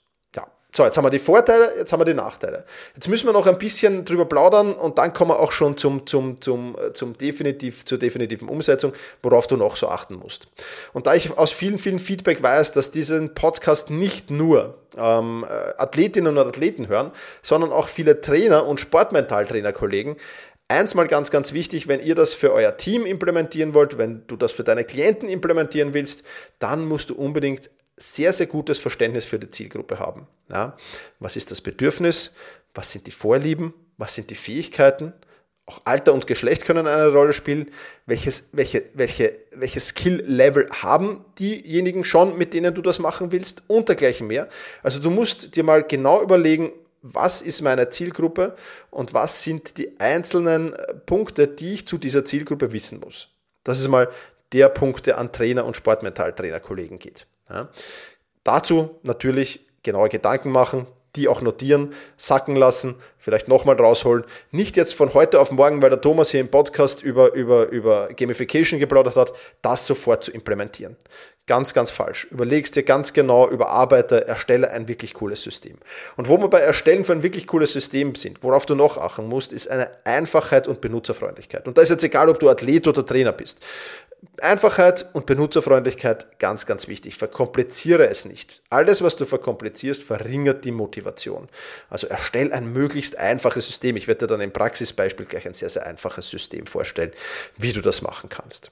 So, 0.76 0.85
jetzt 0.85 0.99
haben 0.99 1.06
wir 1.06 1.11
die 1.11 1.18
Vorteile, 1.18 1.73
jetzt 1.78 1.90
haben 1.90 2.00
wir 2.00 2.04
die 2.04 2.12
Nachteile. 2.12 2.66
Jetzt 2.95 3.09
müssen 3.09 3.26
wir 3.26 3.33
noch 3.33 3.47
ein 3.47 3.56
bisschen 3.56 4.04
drüber 4.04 4.26
plaudern 4.26 4.75
und 4.75 4.99
dann 4.99 5.14
kommen 5.14 5.30
wir 5.30 5.40
auch 5.40 5.50
schon 5.50 5.78
zum, 5.78 6.06
zum, 6.06 6.38
zum, 6.42 6.76
äh, 6.76 6.92
zum 6.92 7.16
definitiv, 7.16 7.87
zur 7.87 7.97
definitiven 7.97 8.47
Umsetzung, 8.50 8.92
worauf 9.23 9.47
du 9.47 9.56
noch 9.56 9.76
so 9.76 9.88
achten 9.88 10.16
musst. 10.16 10.49
Und 10.92 11.06
da 11.06 11.14
ich 11.14 11.38
aus 11.38 11.50
vielen, 11.50 11.78
vielen 11.78 11.99
Feedback 11.99 12.42
weiß, 12.42 12.73
dass 12.73 12.90
diesen 12.90 13.33
Podcast 13.33 13.88
nicht 13.88 14.30
nur 14.30 14.75
ähm, 14.99 15.47
äh, 15.49 15.80
Athletinnen 15.80 16.37
und 16.37 16.47
Athleten 16.47 16.88
hören, 16.88 17.11
sondern 17.40 17.73
auch 17.73 17.88
viele 17.88 18.21
Trainer 18.21 18.66
und 18.66 18.78
Sportmentaltrainer-Kollegen, 18.78 20.16
Eins 20.68 20.97
mal 20.97 21.06
ganz, 21.06 21.30
ganz 21.30 21.52
wichtig, 21.52 21.87
wenn 21.87 22.00
ihr 22.00 22.16
das 22.16 22.35
für 22.35 22.52
euer 22.52 22.76
Team 22.76 23.06
implementieren 23.06 23.73
wollt, 23.73 23.99
wenn 23.99 24.26
du 24.26 24.35
das 24.35 24.50
für 24.50 24.64
deine 24.64 24.83
Klienten 24.83 25.28
implementieren 25.28 25.95
willst, 25.95 26.25
dann 26.59 26.88
musst 26.88 27.11
du 27.11 27.14
unbedingt 27.14 27.71
sehr, 27.99 28.33
sehr 28.33 28.47
gutes 28.47 28.79
Verständnis 28.79 29.25
für 29.25 29.38
die 29.38 29.50
Zielgruppe 29.50 29.99
haben. 29.99 30.26
Ja, 30.50 30.76
was 31.19 31.37
ist 31.37 31.50
das 31.50 31.61
Bedürfnis? 31.61 32.35
Was 32.75 32.93
sind 32.93 33.07
die 33.07 33.12
Vorlieben? 33.12 33.73
Was 33.97 34.15
sind 34.15 34.31
die 34.31 34.35
Fähigkeiten? 34.35 35.12
Auch 35.65 35.81
Alter 35.85 36.12
und 36.12 36.29
Geschlecht 36.29 36.65
können 36.65 36.87
eine 36.87 37.09
Rolle 37.09 37.33
spielen. 37.33 37.71
Welches, 38.05 38.50
welche, 38.53 38.85
welche, 38.95 39.37
welches 39.53 39.88
Skill-Level 39.88 40.69
haben 40.71 41.25
diejenigen 41.41 42.05
schon, 42.05 42.38
mit 42.38 42.55
denen 42.55 42.75
du 42.75 42.83
das 42.83 43.00
machen 43.00 43.33
willst 43.33 43.62
und 43.67 43.88
dergleichen 43.88 44.29
mehr. 44.29 44.49
Also 44.83 45.00
du 45.00 45.11
musst 45.11 45.57
dir 45.57 45.65
mal 45.65 45.83
genau 45.83 46.23
überlegen, 46.23 46.71
was 47.03 47.43
ist 47.43 47.62
meine 47.62 47.88
Zielgruppe 47.91 48.55
und 48.91 49.15
was 49.15 49.43
sind 49.43 49.79
die 49.79 49.99
einzelnen 49.99 50.75
Punkte, 51.07 51.49
die 51.49 51.75
ich 51.75 51.88
zu 51.88 51.99
dieser 51.99 52.25
Zielgruppe 52.25 52.73
wissen 52.73 53.00
muss. 53.00 53.29
Das 53.65 53.81
ist 53.81 53.88
mal 53.88 54.09
der 54.53 54.69
Punkt, 54.69 55.07
der 55.07 55.19
an 55.19 55.33
Trainer 55.33 55.65
und 55.65 55.76
Sportmentaltrainer-Kollegen 55.76 56.99
geht. 56.99 57.26
Ja. 57.49 57.69
Dazu 58.45 58.99
natürlich 59.03 59.67
genaue 59.83 60.09
Gedanken 60.09 60.50
machen, 60.50 60.87
die 61.17 61.29
auch 61.29 61.41
notieren, 61.41 61.95
sacken 62.17 62.57
lassen, 62.57 62.97
vielleicht 63.19 63.49
nochmal 63.49 63.76
rausholen. 63.76 64.25
Nicht 64.50 64.76
jetzt 64.76 64.95
von 64.95 65.15
heute 65.15 65.41
auf 65.41 65.50
morgen, 65.50 65.83
weil 65.83 65.91
der 65.91 66.00
Thomas 66.00 66.31
hier 66.31 66.41
im 66.41 66.50
Podcast 66.50 67.03
über, 67.03 67.33
über, 67.33 67.69
über 67.69 68.09
Gamification 68.15 68.79
geplaudert 68.79 69.17
hat, 69.17 69.33
das 69.62 69.87
sofort 69.87 70.25
zu 70.25 70.31
implementieren. 70.31 70.97
Ganz, 71.47 71.75
ganz 71.75 71.93
falsch. 71.93 72.26
Überlegst 72.33 72.75
dir 72.75 72.83
ganz 72.83 73.12
genau, 73.12 73.49
überarbeite, 73.49 74.26
erstelle 74.26 74.71
ein 74.73 74.88
wirklich 74.88 75.15
cooles 75.15 75.43
System. 75.43 75.76
Und 76.17 76.29
wo 76.29 76.38
wir 76.38 76.49
bei 76.49 76.59
Erstellen 76.59 77.05
für 77.05 77.12
ein 77.12 77.23
wirklich 77.23 77.47
cooles 77.47 77.73
System 77.73 78.17
sind, 78.17 78.43
worauf 78.43 78.67
du 78.67 78.75
noch 78.75 78.99
achten 78.99 79.29
musst, 79.29 79.53
ist 79.53 79.69
eine 79.69 79.91
Einfachheit 80.05 80.67
und 80.67 80.81
Benutzerfreundlichkeit. 80.81 81.69
Und 81.69 81.79
da 81.79 81.83
ist 81.83 81.91
jetzt 81.91 82.03
egal, 82.03 82.29
ob 82.29 82.41
du 82.41 82.50
Athlet 82.50 82.88
oder 82.88 83.07
Trainer 83.07 83.31
bist. 83.31 83.61
Einfachheit 84.40 85.06
und 85.12 85.26
Benutzerfreundlichkeit 85.26 86.38
ganz, 86.38 86.66
ganz 86.66 86.88
wichtig. 86.88 87.16
Verkompliziere 87.16 88.08
es 88.08 88.25
nicht. 88.25 88.62
Alles, 88.70 89.02
was 89.02 89.16
du 89.16 89.25
verkomplizierst, 89.25 90.02
verringert 90.02 90.64
die 90.64 90.73
Motivation. 90.73 91.49
Also 91.90 92.06
erstell 92.06 92.52
ein 92.52 92.73
möglichst 92.73 93.16
einfaches 93.18 93.66
System. 93.66 93.96
Ich 93.96 94.08
werde 94.08 94.20
dir 94.20 94.26
dann 94.26 94.40
im 94.40 94.52
Praxisbeispiel 94.52 95.26
gleich 95.26 95.46
ein 95.46 95.54
sehr, 95.54 95.68
sehr 95.68 95.87
einfaches 95.87 96.28
System 96.28 96.66
vorstellen, 96.66 97.12
wie 97.56 97.73
du 97.73 97.80
das 97.80 98.02
machen 98.02 98.28
kannst. 98.28 98.70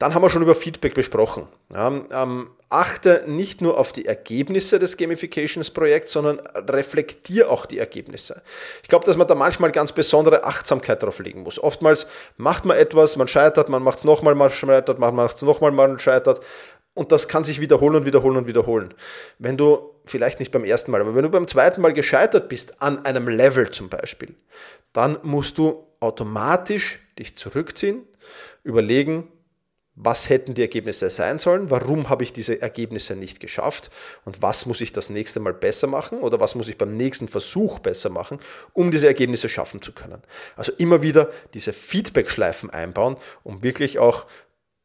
Dann 0.00 0.14
haben 0.14 0.22
wir 0.22 0.30
schon 0.30 0.40
über 0.40 0.54
Feedback 0.54 0.94
besprochen. 0.94 1.46
Ja, 1.70 1.88
ähm, 2.10 2.50
achte 2.70 3.24
nicht 3.26 3.60
nur 3.60 3.76
auf 3.76 3.92
die 3.92 4.06
Ergebnisse 4.06 4.78
des 4.78 4.96
Gamifications-Projekts, 4.96 6.12
sondern 6.12 6.40
reflektiere 6.56 7.50
auch 7.50 7.66
die 7.66 7.78
Ergebnisse. 7.78 8.40
Ich 8.82 8.88
glaube, 8.88 9.04
dass 9.04 9.18
man 9.18 9.28
da 9.28 9.34
manchmal 9.34 9.70
ganz 9.72 9.92
besondere 9.92 10.44
Achtsamkeit 10.44 11.02
drauf 11.02 11.18
legen 11.18 11.42
muss. 11.42 11.62
Oftmals 11.62 12.06
macht 12.38 12.64
man 12.64 12.78
etwas, 12.78 13.18
man 13.18 13.28
scheitert, 13.28 13.68
man 13.68 13.82
macht 13.82 13.98
es 13.98 14.04
nochmal, 14.04 14.34
man 14.34 14.48
scheitert, 14.48 14.98
man 14.98 15.14
macht 15.14 15.36
es 15.36 15.42
nochmal, 15.42 15.70
man 15.70 15.98
scheitert. 15.98 16.40
Und 16.94 17.12
das 17.12 17.28
kann 17.28 17.44
sich 17.44 17.60
wiederholen 17.60 17.96
und 17.96 18.06
wiederholen 18.06 18.38
und 18.38 18.46
wiederholen. 18.46 18.94
Wenn 19.38 19.58
du, 19.58 19.94
vielleicht 20.06 20.40
nicht 20.40 20.50
beim 20.50 20.64
ersten 20.64 20.92
Mal, 20.92 21.02
aber 21.02 21.14
wenn 21.14 21.24
du 21.24 21.28
beim 21.28 21.46
zweiten 21.46 21.82
Mal 21.82 21.92
gescheitert 21.92 22.48
bist, 22.48 22.80
an 22.80 23.04
einem 23.04 23.28
Level 23.28 23.70
zum 23.70 23.90
Beispiel, 23.90 24.34
dann 24.94 25.18
musst 25.22 25.58
du 25.58 25.86
automatisch 26.00 27.00
dich 27.18 27.36
zurückziehen, 27.36 28.06
überlegen, 28.64 29.28
was 30.02 30.28
hätten 30.28 30.54
die 30.54 30.62
Ergebnisse 30.62 31.10
sein 31.10 31.38
sollen, 31.38 31.70
warum 31.70 32.08
habe 32.08 32.24
ich 32.24 32.32
diese 32.32 32.60
Ergebnisse 32.60 33.16
nicht 33.16 33.40
geschafft 33.40 33.90
und 34.24 34.40
was 34.42 34.66
muss 34.66 34.80
ich 34.80 34.92
das 34.92 35.10
nächste 35.10 35.40
Mal 35.40 35.52
besser 35.52 35.86
machen 35.86 36.20
oder 36.20 36.40
was 36.40 36.54
muss 36.54 36.68
ich 36.68 36.78
beim 36.78 36.96
nächsten 36.96 37.28
Versuch 37.28 37.78
besser 37.80 38.08
machen, 38.08 38.40
um 38.72 38.90
diese 38.90 39.06
Ergebnisse 39.06 39.48
schaffen 39.48 39.82
zu 39.82 39.92
können. 39.92 40.22
Also 40.56 40.72
immer 40.78 41.02
wieder 41.02 41.30
diese 41.54 41.72
Feedback-Schleifen 41.72 42.70
einbauen, 42.70 43.16
um 43.42 43.62
wirklich 43.62 43.98
auch 43.98 44.26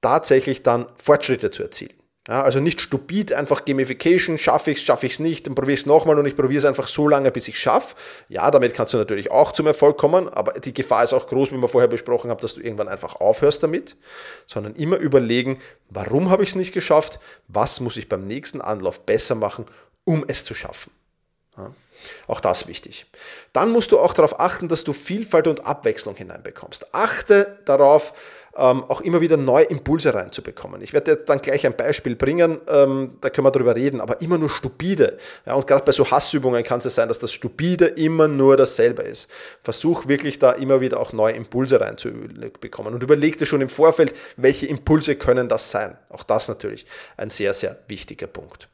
tatsächlich 0.01 0.63
dann 0.63 0.85
Fortschritte 0.97 1.49
zu 1.49 1.63
erzielen. 1.63 1.93
Ja, 2.27 2.41
also 2.41 2.59
nicht 2.59 2.81
stupid, 2.81 3.33
einfach 3.33 3.65
Gamification, 3.65 4.39
schaffe 4.39 4.71
ich 4.71 4.79
es, 4.79 4.83
schaffe 4.83 5.05
ich 5.05 5.13
es 5.13 5.19
nicht, 5.19 5.45
dann 5.45 5.53
probiere 5.53 5.73
ich 5.73 5.81
es 5.81 5.85
nochmal 5.85 6.17
und 6.17 6.25
ich 6.25 6.35
probiere 6.35 6.57
es 6.57 6.65
einfach 6.65 6.87
so 6.87 7.07
lange, 7.07 7.31
bis 7.31 7.47
ich 7.47 7.59
schaffe. 7.59 7.95
Ja, 8.29 8.49
damit 8.49 8.73
kannst 8.73 8.93
du 8.93 8.97
natürlich 8.97 9.29
auch 9.29 9.51
zum 9.51 9.67
Erfolg 9.67 9.99
kommen, 9.99 10.27
aber 10.27 10.59
die 10.59 10.73
Gefahr 10.73 11.03
ist 11.03 11.13
auch 11.13 11.27
groß, 11.27 11.51
wie 11.51 11.57
wir 11.57 11.67
vorher 11.67 11.87
besprochen 11.87 12.31
haben, 12.31 12.41
dass 12.41 12.55
du 12.55 12.61
irgendwann 12.61 12.87
einfach 12.87 13.17
aufhörst 13.17 13.61
damit, 13.61 13.95
sondern 14.47 14.73
immer 14.73 14.97
überlegen, 14.97 15.61
warum 15.89 16.31
habe 16.31 16.41
ich 16.41 16.49
es 16.49 16.55
nicht 16.55 16.73
geschafft, 16.73 17.19
was 17.47 17.79
muss 17.79 17.95
ich 17.95 18.09
beim 18.09 18.25
nächsten 18.25 18.59
Anlauf 18.59 19.05
besser 19.05 19.35
machen, 19.35 19.65
um 20.03 20.25
es 20.27 20.45
zu 20.45 20.55
schaffen. 20.55 20.91
Ja, 21.55 21.71
auch 22.27 22.39
das 22.39 22.67
wichtig. 22.67 23.05
Dann 23.53 23.71
musst 23.71 23.91
du 23.91 23.99
auch 23.99 24.13
darauf 24.13 24.39
achten, 24.39 24.67
dass 24.67 24.83
du 24.83 24.93
Vielfalt 24.93 25.47
und 25.47 25.65
Abwechslung 25.65 26.15
hineinbekommst. 26.15 26.93
Achte 26.93 27.59
darauf, 27.65 28.13
ähm, 28.57 28.83
auch 28.85 29.01
immer 29.01 29.21
wieder 29.21 29.37
neue 29.37 29.65
Impulse 29.65 30.13
reinzubekommen. 30.13 30.81
Ich 30.81 30.93
werde 30.93 31.11
jetzt 31.11 31.29
dann 31.29 31.41
gleich 31.41 31.65
ein 31.65 31.75
Beispiel 31.75 32.15
bringen, 32.15 32.59
ähm, 32.67 33.17
da 33.21 33.29
können 33.29 33.45
wir 33.45 33.51
darüber 33.51 33.75
reden, 33.75 34.01
aber 34.01 34.21
immer 34.21 34.37
nur 34.37 34.49
stupide. 34.49 35.17
Ja, 35.45 35.53
und 35.53 35.67
gerade 35.67 35.83
bei 35.83 35.91
so 35.91 36.09
Hassübungen 36.09 36.63
kann 36.63 36.79
es 36.79 36.95
sein, 36.95 37.07
dass 37.07 37.19
das 37.19 37.31
stupide 37.31 37.85
immer 37.85 38.27
nur 38.27 38.57
dasselbe 38.57 39.01
ist. 39.01 39.29
Versuch 39.61 40.07
wirklich 40.07 40.39
da 40.39 40.51
immer 40.51 40.81
wieder 40.81 40.99
auch 40.99 41.13
neue 41.13 41.33
Impulse 41.33 41.81
reinzubekommen 41.81 42.93
und 42.93 43.03
überleg 43.03 43.37
dir 43.37 43.45
schon 43.45 43.61
im 43.61 43.69
Vorfeld, 43.69 44.13
welche 44.37 44.67
Impulse 44.67 45.15
können 45.15 45.49
das 45.49 45.71
sein. 45.71 45.97
Auch 46.09 46.23
das 46.23 46.47
natürlich 46.47 46.85
ein 47.17 47.29
sehr, 47.29 47.53
sehr 47.53 47.77
wichtiger 47.87 48.27
Punkt. 48.27 48.69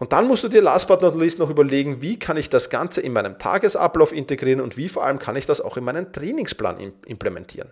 Und 0.00 0.14
dann 0.14 0.28
musst 0.28 0.42
du 0.42 0.48
dir 0.48 0.62
last 0.62 0.88
but 0.88 1.02
not 1.02 1.14
least 1.14 1.38
noch 1.38 1.50
überlegen, 1.50 2.00
wie 2.00 2.18
kann 2.18 2.38
ich 2.38 2.48
das 2.48 2.70
Ganze 2.70 3.02
in 3.02 3.12
meinem 3.12 3.38
Tagesablauf 3.38 4.12
integrieren 4.12 4.62
und 4.62 4.78
wie 4.78 4.88
vor 4.88 5.04
allem 5.04 5.18
kann 5.18 5.36
ich 5.36 5.44
das 5.44 5.60
auch 5.60 5.76
in 5.76 5.84
meinen 5.84 6.10
Trainingsplan 6.10 6.94
implementieren. 7.04 7.68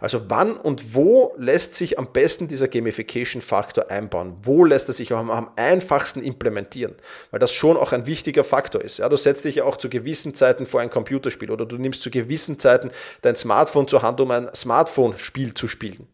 Also 0.00 0.22
wann 0.28 0.56
und 0.56 0.94
wo 0.94 1.34
lässt 1.36 1.74
sich 1.74 1.98
am 1.98 2.14
besten 2.14 2.48
dieser 2.48 2.68
Gamification-Faktor 2.68 3.90
einbauen? 3.90 4.38
Wo 4.42 4.64
lässt 4.64 4.88
er 4.88 4.94
sich 4.94 5.12
am, 5.12 5.30
am 5.30 5.50
einfachsten 5.56 6.22
implementieren? 6.22 6.94
Weil 7.30 7.40
das 7.40 7.52
schon 7.52 7.76
auch 7.76 7.92
ein 7.92 8.06
wichtiger 8.06 8.42
Faktor 8.42 8.80
ist. 8.80 8.96
Ja, 8.96 9.10
du 9.10 9.18
setzt 9.18 9.44
dich 9.44 9.56
ja 9.56 9.64
auch 9.64 9.76
zu 9.76 9.90
gewissen 9.90 10.34
Zeiten 10.34 10.64
vor 10.64 10.80
ein 10.80 10.88
Computerspiel 10.88 11.50
oder 11.50 11.66
du 11.66 11.76
nimmst 11.76 12.00
zu 12.00 12.10
gewissen 12.10 12.58
Zeiten 12.58 12.90
dein 13.20 13.36
Smartphone 13.36 13.86
zur 13.86 14.00
Hand, 14.00 14.18
um 14.22 14.30
ein 14.30 14.48
Smartphone-Spiel 14.54 15.52
zu 15.52 15.68
spielen. 15.68 16.08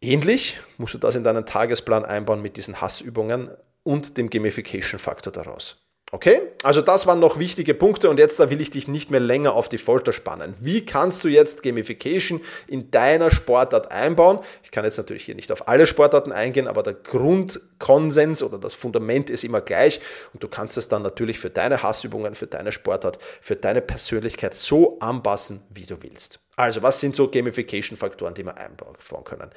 Ähnlich 0.00 0.60
musst 0.78 0.94
du 0.94 0.98
das 0.98 1.16
in 1.16 1.24
deinen 1.24 1.46
Tagesplan 1.46 2.04
einbauen 2.04 2.42
mit 2.42 2.56
diesen 2.56 2.80
Hassübungen 2.80 3.50
und 3.84 4.18
dem 4.18 4.28
Gamification-Faktor 4.28 5.32
daraus. 5.32 5.76
Okay? 6.14 6.42
Also 6.62 6.80
das 6.80 7.08
waren 7.08 7.18
noch 7.18 7.40
wichtige 7.40 7.74
Punkte 7.74 8.08
und 8.08 8.20
jetzt 8.20 8.38
da 8.38 8.48
will 8.48 8.60
ich 8.60 8.70
dich 8.70 8.86
nicht 8.86 9.10
mehr 9.10 9.18
länger 9.18 9.54
auf 9.54 9.68
die 9.68 9.78
Folter 9.78 10.12
spannen. 10.12 10.54
Wie 10.60 10.86
kannst 10.86 11.24
du 11.24 11.28
jetzt 11.28 11.64
Gamification 11.64 12.40
in 12.68 12.92
deiner 12.92 13.32
Sportart 13.32 13.90
einbauen? 13.90 14.38
Ich 14.62 14.70
kann 14.70 14.84
jetzt 14.84 14.96
natürlich 14.96 15.24
hier 15.24 15.34
nicht 15.34 15.50
auf 15.50 15.66
alle 15.66 15.88
Sportarten 15.88 16.30
eingehen, 16.30 16.68
aber 16.68 16.84
der 16.84 16.94
Grundkonsens 16.94 18.44
oder 18.44 18.58
das 18.58 18.74
Fundament 18.74 19.28
ist 19.28 19.42
immer 19.42 19.60
gleich 19.60 20.00
und 20.32 20.40
du 20.40 20.46
kannst 20.46 20.78
es 20.78 20.86
dann 20.86 21.02
natürlich 21.02 21.40
für 21.40 21.50
deine 21.50 21.82
Hassübungen, 21.82 22.36
für 22.36 22.46
deine 22.46 22.70
Sportart, 22.70 23.18
für 23.40 23.56
deine 23.56 23.80
Persönlichkeit 23.80 24.54
so 24.54 25.00
anpassen, 25.00 25.62
wie 25.70 25.86
du 25.86 26.00
willst. 26.00 26.38
Also, 26.54 26.82
was 26.82 27.00
sind 27.00 27.16
so 27.16 27.28
Gamification-Faktoren, 27.28 28.34
die 28.34 28.44
wir 28.44 28.56
einbauen 28.56 28.94
können? 29.24 29.50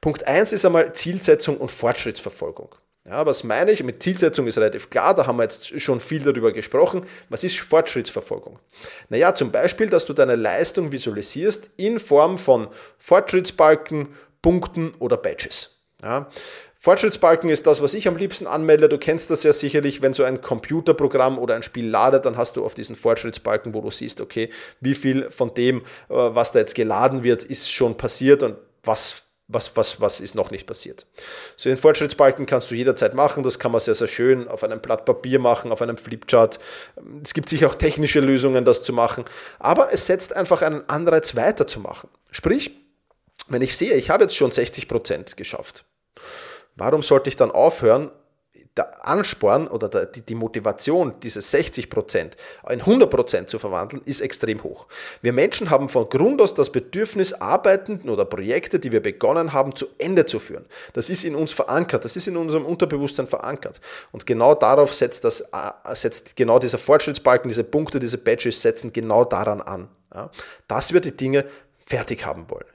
Punkt 0.00 0.26
1 0.26 0.54
ist 0.54 0.64
einmal 0.64 0.94
Zielsetzung 0.94 1.58
und 1.58 1.70
Fortschrittsverfolgung. 1.70 2.74
Ja, 3.06 3.24
was 3.24 3.44
meine 3.44 3.72
ich? 3.72 3.82
Mit 3.82 4.02
Zielsetzung 4.02 4.46
ist 4.46 4.58
relativ 4.58 4.90
klar, 4.90 5.14
da 5.14 5.26
haben 5.26 5.38
wir 5.38 5.44
jetzt 5.44 5.80
schon 5.80 6.00
viel 6.00 6.22
darüber 6.22 6.52
gesprochen. 6.52 7.06
Was 7.30 7.44
ist 7.44 7.58
Fortschrittsverfolgung? 7.60 8.58
Naja, 9.08 9.34
zum 9.34 9.50
Beispiel, 9.50 9.88
dass 9.88 10.04
du 10.04 10.12
deine 10.12 10.36
Leistung 10.36 10.92
visualisierst 10.92 11.70
in 11.76 11.98
Form 11.98 12.36
von 12.36 12.68
Fortschrittsbalken, 12.98 14.08
Punkten 14.42 14.94
oder 14.98 15.16
Badges. 15.16 15.78
Ja, 16.02 16.28
Fortschrittsbalken 16.82 17.50
ist 17.50 17.66
das, 17.66 17.82
was 17.82 17.92
ich 17.92 18.08
am 18.08 18.16
liebsten 18.16 18.46
anmelde. 18.46 18.88
Du 18.88 18.96
kennst 18.96 19.30
das 19.30 19.42
ja 19.42 19.52
sicherlich, 19.52 20.00
wenn 20.00 20.14
so 20.14 20.24
ein 20.24 20.40
Computerprogramm 20.40 21.38
oder 21.38 21.54
ein 21.54 21.62
Spiel 21.62 21.86
ladet, 21.86 22.24
dann 22.24 22.38
hast 22.38 22.56
du 22.56 22.64
auf 22.64 22.72
diesen 22.72 22.96
Fortschrittsbalken, 22.96 23.74
wo 23.74 23.82
du 23.82 23.90
siehst, 23.90 24.22
okay, 24.22 24.48
wie 24.80 24.94
viel 24.94 25.30
von 25.30 25.52
dem, 25.52 25.80
äh, 25.80 25.82
was 26.08 26.52
da 26.52 26.58
jetzt 26.58 26.74
geladen 26.74 27.22
wird, 27.22 27.44
ist 27.44 27.70
schon 27.70 27.98
passiert 27.98 28.42
und 28.42 28.56
was 28.82 29.24
was, 29.52 29.76
was, 29.76 30.00
was 30.00 30.20
ist 30.20 30.34
noch 30.34 30.50
nicht 30.50 30.66
passiert. 30.66 31.06
So 31.56 31.68
den 31.68 31.76
Fortschrittsbalken 31.76 32.46
kannst 32.46 32.70
du 32.70 32.74
jederzeit 32.74 33.14
machen, 33.14 33.42
das 33.42 33.58
kann 33.58 33.72
man 33.72 33.80
sehr, 33.80 33.94
sehr 33.94 34.08
schön 34.08 34.48
auf 34.48 34.62
einem 34.64 34.80
Blatt 34.80 35.04
Papier 35.04 35.38
machen, 35.38 35.72
auf 35.72 35.82
einem 35.82 35.96
Flipchart. 35.96 36.60
Es 37.22 37.34
gibt 37.34 37.48
sicher 37.48 37.66
auch 37.66 37.74
technische 37.74 38.20
Lösungen, 38.20 38.64
das 38.64 38.84
zu 38.84 38.92
machen, 38.92 39.24
aber 39.58 39.92
es 39.92 40.06
setzt 40.06 40.34
einfach 40.34 40.62
einen 40.62 40.88
Anreiz 40.88 41.34
weiterzumachen. 41.34 42.08
Sprich, 42.30 42.70
wenn 43.48 43.62
ich 43.62 43.76
sehe, 43.76 43.94
ich 43.94 44.10
habe 44.10 44.24
jetzt 44.24 44.36
schon 44.36 44.50
60 44.50 44.88
Prozent 44.88 45.36
geschafft, 45.36 45.84
warum 46.76 47.02
sollte 47.02 47.28
ich 47.28 47.36
dann 47.36 47.50
aufhören, 47.50 48.10
der 48.76 49.06
Ansporn 49.06 49.66
oder 49.66 50.06
die, 50.06 50.34
Motivation, 50.34 51.14
diese 51.22 51.40
60 51.40 51.90
Prozent 51.90 52.36
in 52.68 52.80
100 52.80 53.10
Prozent 53.10 53.50
zu 53.50 53.58
verwandeln, 53.58 54.00
ist 54.04 54.20
extrem 54.20 54.62
hoch. 54.62 54.86
Wir 55.22 55.32
Menschen 55.32 55.70
haben 55.70 55.88
von 55.88 56.08
Grund 56.08 56.40
aus 56.40 56.54
das 56.54 56.70
Bedürfnis, 56.70 57.32
Arbeiten 57.32 58.08
oder 58.08 58.24
Projekte, 58.24 58.78
die 58.78 58.92
wir 58.92 59.02
begonnen 59.02 59.52
haben, 59.52 59.74
zu 59.74 59.86
Ende 59.98 60.24
zu 60.24 60.38
führen. 60.38 60.66
Das 60.92 61.10
ist 61.10 61.24
in 61.24 61.34
uns 61.34 61.52
verankert, 61.52 62.04
das 62.04 62.16
ist 62.16 62.28
in 62.28 62.36
unserem 62.36 62.64
Unterbewusstsein 62.64 63.26
verankert. 63.26 63.80
Und 64.12 64.24
genau 64.24 64.54
darauf 64.54 64.94
setzt, 64.94 65.24
das, 65.24 65.40
äh, 65.40 65.94
setzt 65.94 66.36
genau 66.36 66.58
dieser 66.58 66.78
Fortschrittsbalken, 66.78 67.48
diese 67.48 67.64
Punkte, 67.64 67.98
diese 67.98 68.18
Badges 68.18 68.62
setzen 68.62 68.92
genau 68.92 69.24
daran 69.24 69.60
an. 69.60 69.88
Ja, 70.14 70.30
dass 70.66 70.92
wir 70.92 71.00
die 71.00 71.16
Dinge 71.16 71.44
fertig 71.78 72.24
haben 72.24 72.50
wollen. 72.50 72.66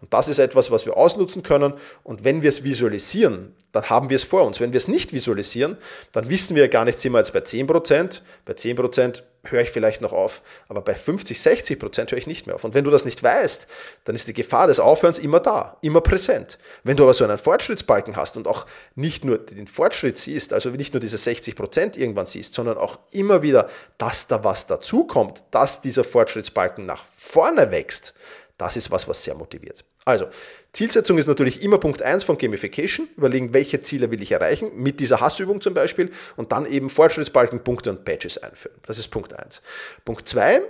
Und 0.00 0.12
das 0.12 0.28
ist 0.28 0.38
etwas, 0.38 0.70
was 0.70 0.86
wir 0.86 0.96
ausnutzen 0.96 1.42
können. 1.42 1.74
Und 2.04 2.24
wenn 2.24 2.42
wir 2.42 2.48
es 2.48 2.64
visualisieren, 2.64 3.54
dann 3.72 3.90
haben 3.90 4.10
wir 4.10 4.16
es 4.16 4.24
vor 4.24 4.44
uns. 4.44 4.60
Wenn 4.60 4.72
wir 4.72 4.78
es 4.78 4.88
nicht 4.88 5.12
visualisieren, 5.12 5.76
dann 6.12 6.28
wissen 6.28 6.56
wir 6.56 6.68
gar 6.68 6.84
nicht, 6.84 6.98
sind 6.98 7.12
wir 7.12 7.18
jetzt 7.18 7.32
bei 7.32 7.40
10%. 7.40 8.20
Bei 8.44 8.52
10% 8.52 9.22
höre 9.50 9.60
ich 9.60 9.70
vielleicht 9.70 10.00
noch 10.00 10.12
auf, 10.12 10.42
aber 10.68 10.80
bei 10.80 10.94
50, 10.94 11.38
60% 11.38 12.10
höre 12.10 12.18
ich 12.18 12.26
nicht 12.26 12.46
mehr 12.46 12.56
auf. 12.56 12.64
Und 12.64 12.74
wenn 12.74 12.84
du 12.84 12.90
das 12.90 13.04
nicht 13.04 13.22
weißt, 13.22 13.66
dann 14.04 14.14
ist 14.14 14.28
die 14.28 14.32
Gefahr 14.32 14.66
des 14.66 14.80
Aufhörens 14.80 15.18
immer 15.18 15.40
da, 15.40 15.76
immer 15.82 16.00
präsent. 16.00 16.58
Wenn 16.84 16.96
du 16.96 17.04
aber 17.04 17.14
so 17.14 17.24
einen 17.24 17.38
Fortschrittsbalken 17.38 18.16
hast 18.16 18.36
und 18.36 18.48
auch 18.48 18.66
nicht 18.94 19.24
nur 19.24 19.38
den 19.38 19.66
Fortschritt 19.66 20.18
siehst, 20.18 20.52
also 20.52 20.70
nicht 20.70 20.94
nur 20.94 21.00
diese 21.00 21.16
60% 21.16 21.96
irgendwann 21.96 22.26
siehst, 22.26 22.54
sondern 22.54 22.78
auch 22.78 22.98
immer 23.10 23.42
wieder, 23.42 23.68
dass 23.98 24.26
da 24.26 24.44
was 24.44 24.66
dazukommt, 24.66 25.42
dass 25.50 25.80
dieser 25.80 26.04
Fortschrittsbalken 26.04 26.86
nach 26.86 27.04
vorne 27.04 27.70
wächst, 27.70 28.14
das 28.58 28.76
ist 28.76 28.90
was, 28.90 29.06
was 29.06 29.22
sehr 29.22 29.34
motiviert. 29.46 29.84
Also, 30.04 30.26
Zielsetzung 30.72 31.18
ist 31.18 31.26
natürlich 31.26 31.62
immer 31.62 31.78
Punkt 31.78 32.02
1 32.02 32.24
von 32.24 32.36
Gamification. 32.36 33.08
Überlegen, 33.16 33.54
welche 33.54 33.80
Ziele 33.80 34.10
will 34.10 34.20
ich 34.20 34.32
erreichen, 34.32 34.70
mit 34.74 35.00
dieser 35.00 35.20
Hassübung 35.20 35.60
zum 35.60 35.74
Beispiel, 35.74 36.10
und 36.36 36.52
dann 36.52 36.66
eben 36.66 36.90
Fortschrittsbalken, 36.90 37.64
Punkte 37.64 37.90
und 37.90 38.04
Badges 38.04 38.38
einführen. 38.38 38.76
Das 38.86 38.98
ist 38.98 39.08
Punkt 39.08 39.38
1. 39.38 39.62
Punkt 40.04 40.28
2 40.28 40.62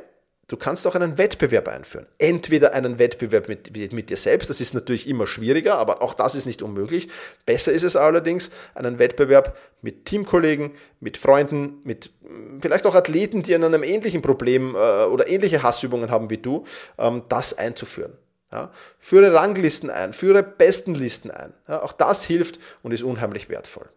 Du 0.49 0.57
kannst 0.57 0.87
auch 0.87 0.95
einen 0.95 1.19
Wettbewerb 1.19 1.67
einführen. 1.67 2.07
Entweder 2.19 2.73
einen 2.73 3.01
Wettbewerb 3.01 3.49
mit, 3.49 3.93
mit 3.93 4.11
dir 4.11 4.17
selbst, 4.17 4.49
das 4.49 4.61
ist 4.61 4.75
natürlich 4.75 5.09
immer 5.09 5.27
schwieriger, 5.27 5.77
aber 5.77 6.03
auch 6.03 6.15
das 6.15 6.37
ist 6.37 6.47
nicht 6.47 6.63
unmöglich. 6.63 7.09
Besser 7.47 7.73
ist 7.73 7.83
es 7.83 7.97
allerdings, 7.97 8.51
einen 8.77 9.01
Wettbewerb 9.01 9.57
mit 9.83 10.05
Teamkollegen, 10.05 10.71
mit 11.01 11.17
Freunden, 11.17 11.81
mit 11.83 12.11
hm, 12.23 12.61
vielleicht 12.63 12.87
auch 12.87 12.95
Athleten, 12.95 13.43
die 13.43 13.57
an 13.57 13.65
einem 13.65 13.83
ähnlichen 13.83 14.23
Problem 14.23 14.77
äh, 14.77 15.07
oder 15.07 15.27
ähnliche 15.27 15.65
Hassübungen 15.65 16.13
haben 16.13 16.31
wie 16.31 16.39
du, 16.39 16.65
ähm, 16.97 17.25
das 17.29 17.59
einzuführen. 17.59 18.13
Ja, 18.53 18.73
führe 18.99 19.33
Ranglisten 19.35 19.91
ein, 19.91 20.13
führe 20.13 20.43
Bestenlisten 20.43 21.31
ein. 21.31 21.53
Ja, 21.69 21.83
auch 21.83 21.93
das 21.93 22.25
hilft 22.25 22.61
und 22.83 22.93
ist 22.93 23.03
unheimlich 23.03 23.49
wertvoll. 23.49 23.89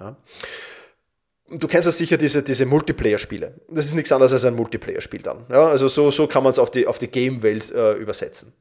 Ja. 0.00 0.16
Du 1.48 1.68
kennst 1.68 1.86
ja 1.86 1.92
sicher 1.92 2.16
diese, 2.16 2.42
diese 2.42 2.64
Multiplayer-Spiele. 2.66 3.54
Das 3.68 3.84
ist 3.86 3.94
nichts 3.94 4.10
anderes 4.10 4.32
als 4.32 4.44
ein 4.44 4.54
Multiplayer-Spiel 4.54 5.22
dann. 5.22 5.44
Also 5.52 5.86
so, 5.88 6.10
so 6.10 6.26
kann 6.26 6.42
man 6.42 6.50
es 6.50 6.58
auf 6.58 6.70
die, 6.70 6.86
auf 6.86 6.98
die 6.98 7.08
Game-Welt 7.08 7.70
äh, 7.70 7.92
übersetzen. 7.92 8.54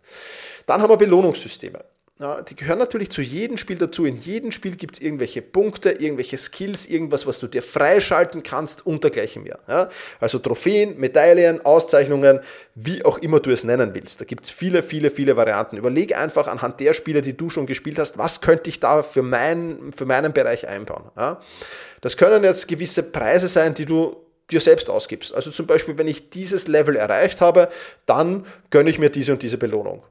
Dann 0.66 0.82
haben 0.82 0.90
wir 0.90 0.98
Belohnungssysteme. 0.98 1.84
Ja, 2.22 2.44
die 2.44 2.56
gehören 2.56 2.78
natürlich 2.78 3.10
zu 3.10 3.24
jedem 3.24 3.58
Spiel 3.58 3.80
dazu. 3.80 4.06
In 4.06 4.16
jedem 4.16 4.52
Spiel 4.52 4.76
gibt 4.76 4.94
es 4.94 5.02
irgendwelche 5.02 5.42
Punkte, 5.42 5.90
irgendwelche 5.90 6.38
Skills, 6.38 6.86
irgendwas, 6.86 7.26
was 7.26 7.40
du 7.40 7.48
dir 7.48 7.64
freischalten 7.64 8.44
kannst 8.44 8.86
und 8.86 9.04
dergleichen 9.04 9.42
mehr. 9.42 9.58
Ja, 9.68 9.90
also 10.20 10.38
Trophäen, 10.38 11.00
Medaillen, 11.00 11.66
Auszeichnungen, 11.66 12.42
wie 12.76 13.04
auch 13.04 13.18
immer 13.18 13.40
du 13.40 13.50
es 13.50 13.64
nennen 13.64 13.96
willst. 13.96 14.22
Da 14.22 14.26
gibt 14.26 14.46
es 14.46 14.52
viele, 14.52 14.84
viele, 14.84 15.10
viele 15.10 15.36
Varianten. 15.36 15.78
Überlege 15.78 16.16
einfach 16.16 16.46
anhand 16.46 16.80
der 16.80 16.94
Spiele, 16.94 17.24
die 17.24 17.36
du 17.36 17.50
schon 17.50 17.66
gespielt 17.66 17.98
hast, 17.98 18.20
was 18.20 18.40
könnte 18.40 18.70
ich 18.70 18.80
da 18.80 19.02
für, 19.02 19.24
mein, 19.24 19.92
für 19.98 20.06
meinen 20.06 20.32
Bereich 20.32 20.68
einbauen. 20.68 21.06
Ja, 21.18 21.42
das 22.02 22.18
können 22.18 22.44
jetzt 22.44 22.68
gewisse 22.68 23.02
Preise 23.02 23.48
sein, 23.48 23.74
die 23.74 23.86
du 23.86 24.16
dir 24.52 24.62
selbst 24.62 24.92
ausgibst. 24.92 25.34
Also 25.34 25.50
zum 25.50 25.66
Beispiel, 25.66 25.98
wenn 25.98 26.08
ich 26.08 26.30
dieses 26.30 26.68
Level 26.68 26.98
erreicht 26.98 27.42
habe, 27.42 27.70
dann 28.06 28.46
gönne 28.70 28.92
ich 28.92 29.00
mir 29.00 29.10
diese 29.10 29.32
und 29.32 29.42
diese 29.42 29.58
Belohnung. 29.58 30.04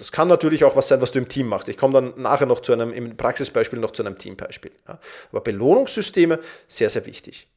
Das 0.00 0.10
kann 0.10 0.28
natürlich 0.28 0.64
auch 0.64 0.76
was 0.76 0.88
sein, 0.88 1.00
was 1.02 1.12
du 1.12 1.18
im 1.18 1.28
Team 1.28 1.46
machst. 1.46 1.68
Ich 1.68 1.76
komme 1.76 1.92
dann 1.92 2.14
nachher 2.20 2.46
noch 2.46 2.60
zu 2.60 2.72
einem, 2.72 2.92
im 2.92 3.16
Praxisbeispiel 3.16 3.78
noch 3.78 3.92
zu 3.92 4.02
einem 4.02 4.16
Teambeispiel. 4.16 4.72
Ja. 4.88 4.98
Aber 5.30 5.40
Belohnungssysteme, 5.42 6.38
sehr, 6.66 6.88
sehr 6.88 7.04
wichtig. 7.04 7.48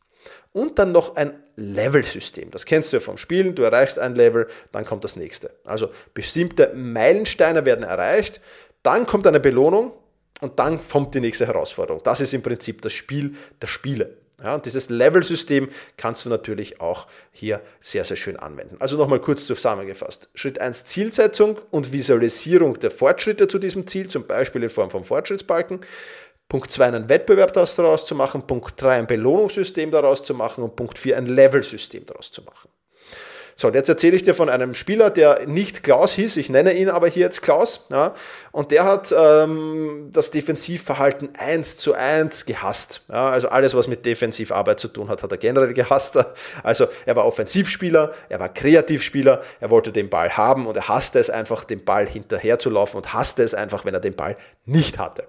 Und 0.51 0.77
dann 0.77 0.91
noch 0.91 1.15
ein 1.15 1.33
Level-System. 1.55 2.51
Das 2.51 2.65
kennst 2.65 2.91
du 2.91 2.97
ja 2.97 3.01
vom 3.01 3.17
Spielen. 3.17 3.55
Du 3.55 3.63
erreichst 3.63 3.97
ein 3.97 4.15
Level, 4.15 4.47
dann 4.71 4.85
kommt 4.85 5.03
das 5.03 5.15
nächste. 5.15 5.51
Also 5.63 5.89
bestimmte 6.13 6.71
Meilensteine 6.75 7.65
werden 7.65 7.83
erreicht, 7.83 8.41
dann 8.83 9.05
kommt 9.05 9.25
eine 9.25 9.39
Belohnung 9.39 9.93
und 10.41 10.59
dann 10.59 10.79
kommt 10.85 11.15
die 11.15 11.21
nächste 11.21 11.47
Herausforderung. 11.47 12.01
Das 12.03 12.19
ist 12.19 12.33
im 12.33 12.41
Prinzip 12.41 12.81
das 12.81 12.91
Spiel 12.91 13.35
der 13.61 13.67
Spiele. 13.67 14.17
Ja, 14.41 14.55
und 14.55 14.65
dieses 14.65 14.89
Level-System 14.89 15.69
kannst 15.95 16.25
du 16.25 16.29
natürlich 16.29 16.81
auch 16.81 17.07
hier 17.31 17.61
sehr, 17.79 18.03
sehr 18.03 18.17
schön 18.17 18.37
anwenden. 18.37 18.77
Also 18.79 18.97
nochmal 18.97 19.19
kurz 19.19 19.45
zusammengefasst. 19.45 20.29
Schritt 20.33 20.59
1 20.59 20.85
Zielsetzung 20.85 21.59
und 21.71 21.91
Visualisierung 21.91 22.79
der 22.79 22.91
Fortschritte 22.91 23.47
zu 23.47 23.59
diesem 23.59 23.85
Ziel, 23.85 24.07
zum 24.07 24.25
Beispiel 24.25 24.63
in 24.63 24.69
Form 24.69 24.89
von 24.89 25.03
Fortschrittsbalken. 25.03 25.81
Punkt 26.49 26.71
2 26.71 26.85
einen 26.85 27.09
Wettbewerb 27.09 27.53
daraus 27.53 28.05
zu 28.05 28.15
machen, 28.15 28.45
Punkt 28.45 28.81
3 28.81 28.99
ein 28.99 29.07
Belohnungssystem 29.07 29.91
daraus 29.91 30.23
zu 30.23 30.33
machen 30.33 30.63
und 30.63 30.75
Punkt 30.75 30.97
4 30.97 31.17
ein 31.17 31.25
Level-System 31.25 32.05
daraus 32.05 32.31
zu 32.31 32.41
machen. 32.43 32.69
So, 33.55 33.67
und 33.67 33.75
jetzt 33.75 33.89
erzähle 33.89 34.15
ich 34.15 34.23
dir 34.23 34.33
von 34.33 34.49
einem 34.49 34.73
Spieler, 34.75 35.09
der 35.09 35.45
nicht 35.45 35.83
Klaus 35.83 36.13
hieß, 36.13 36.37
ich 36.37 36.49
nenne 36.49 36.73
ihn 36.73 36.89
aber 36.89 37.07
hier 37.07 37.23
jetzt 37.23 37.41
Klaus, 37.41 37.85
ja, 37.91 38.13
und 38.51 38.71
der 38.71 38.85
hat 38.85 39.13
ähm, 39.17 40.09
das 40.11 40.31
Defensivverhalten 40.31 41.29
1 41.37 41.77
zu 41.77 41.93
1 41.93 42.45
gehasst. 42.45 43.01
Ja, 43.09 43.29
also 43.29 43.49
alles, 43.49 43.75
was 43.75 43.87
mit 43.87 44.05
Defensivarbeit 44.05 44.79
zu 44.79 44.87
tun 44.87 45.09
hat, 45.09 45.23
hat 45.23 45.31
er 45.31 45.37
generell 45.37 45.73
gehasst. 45.73 46.19
Also 46.63 46.87
er 47.05 47.15
war 47.15 47.25
Offensivspieler, 47.25 48.11
er 48.29 48.39
war 48.39 48.49
Kreativspieler, 48.49 49.41
er 49.59 49.69
wollte 49.69 49.91
den 49.91 50.09
Ball 50.09 50.35
haben 50.37 50.67
und 50.67 50.75
er 50.77 50.87
hasste 50.87 51.19
es 51.19 51.29
einfach, 51.29 51.63
den 51.63 51.83
Ball 51.83 52.07
hinterher 52.07 52.59
zu 52.59 52.69
laufen 52.69 52.97
und 52.97 53.13
hasste 53.13 53.43
es 53.43 53.53
einfach, 53.53 53.85
wenn 53.85 53.93
er 53.93 53.99
den 53.99 54.15
Ball 54.15 54.37
nicht 54.65 54.99
hatte. 54.99 55.27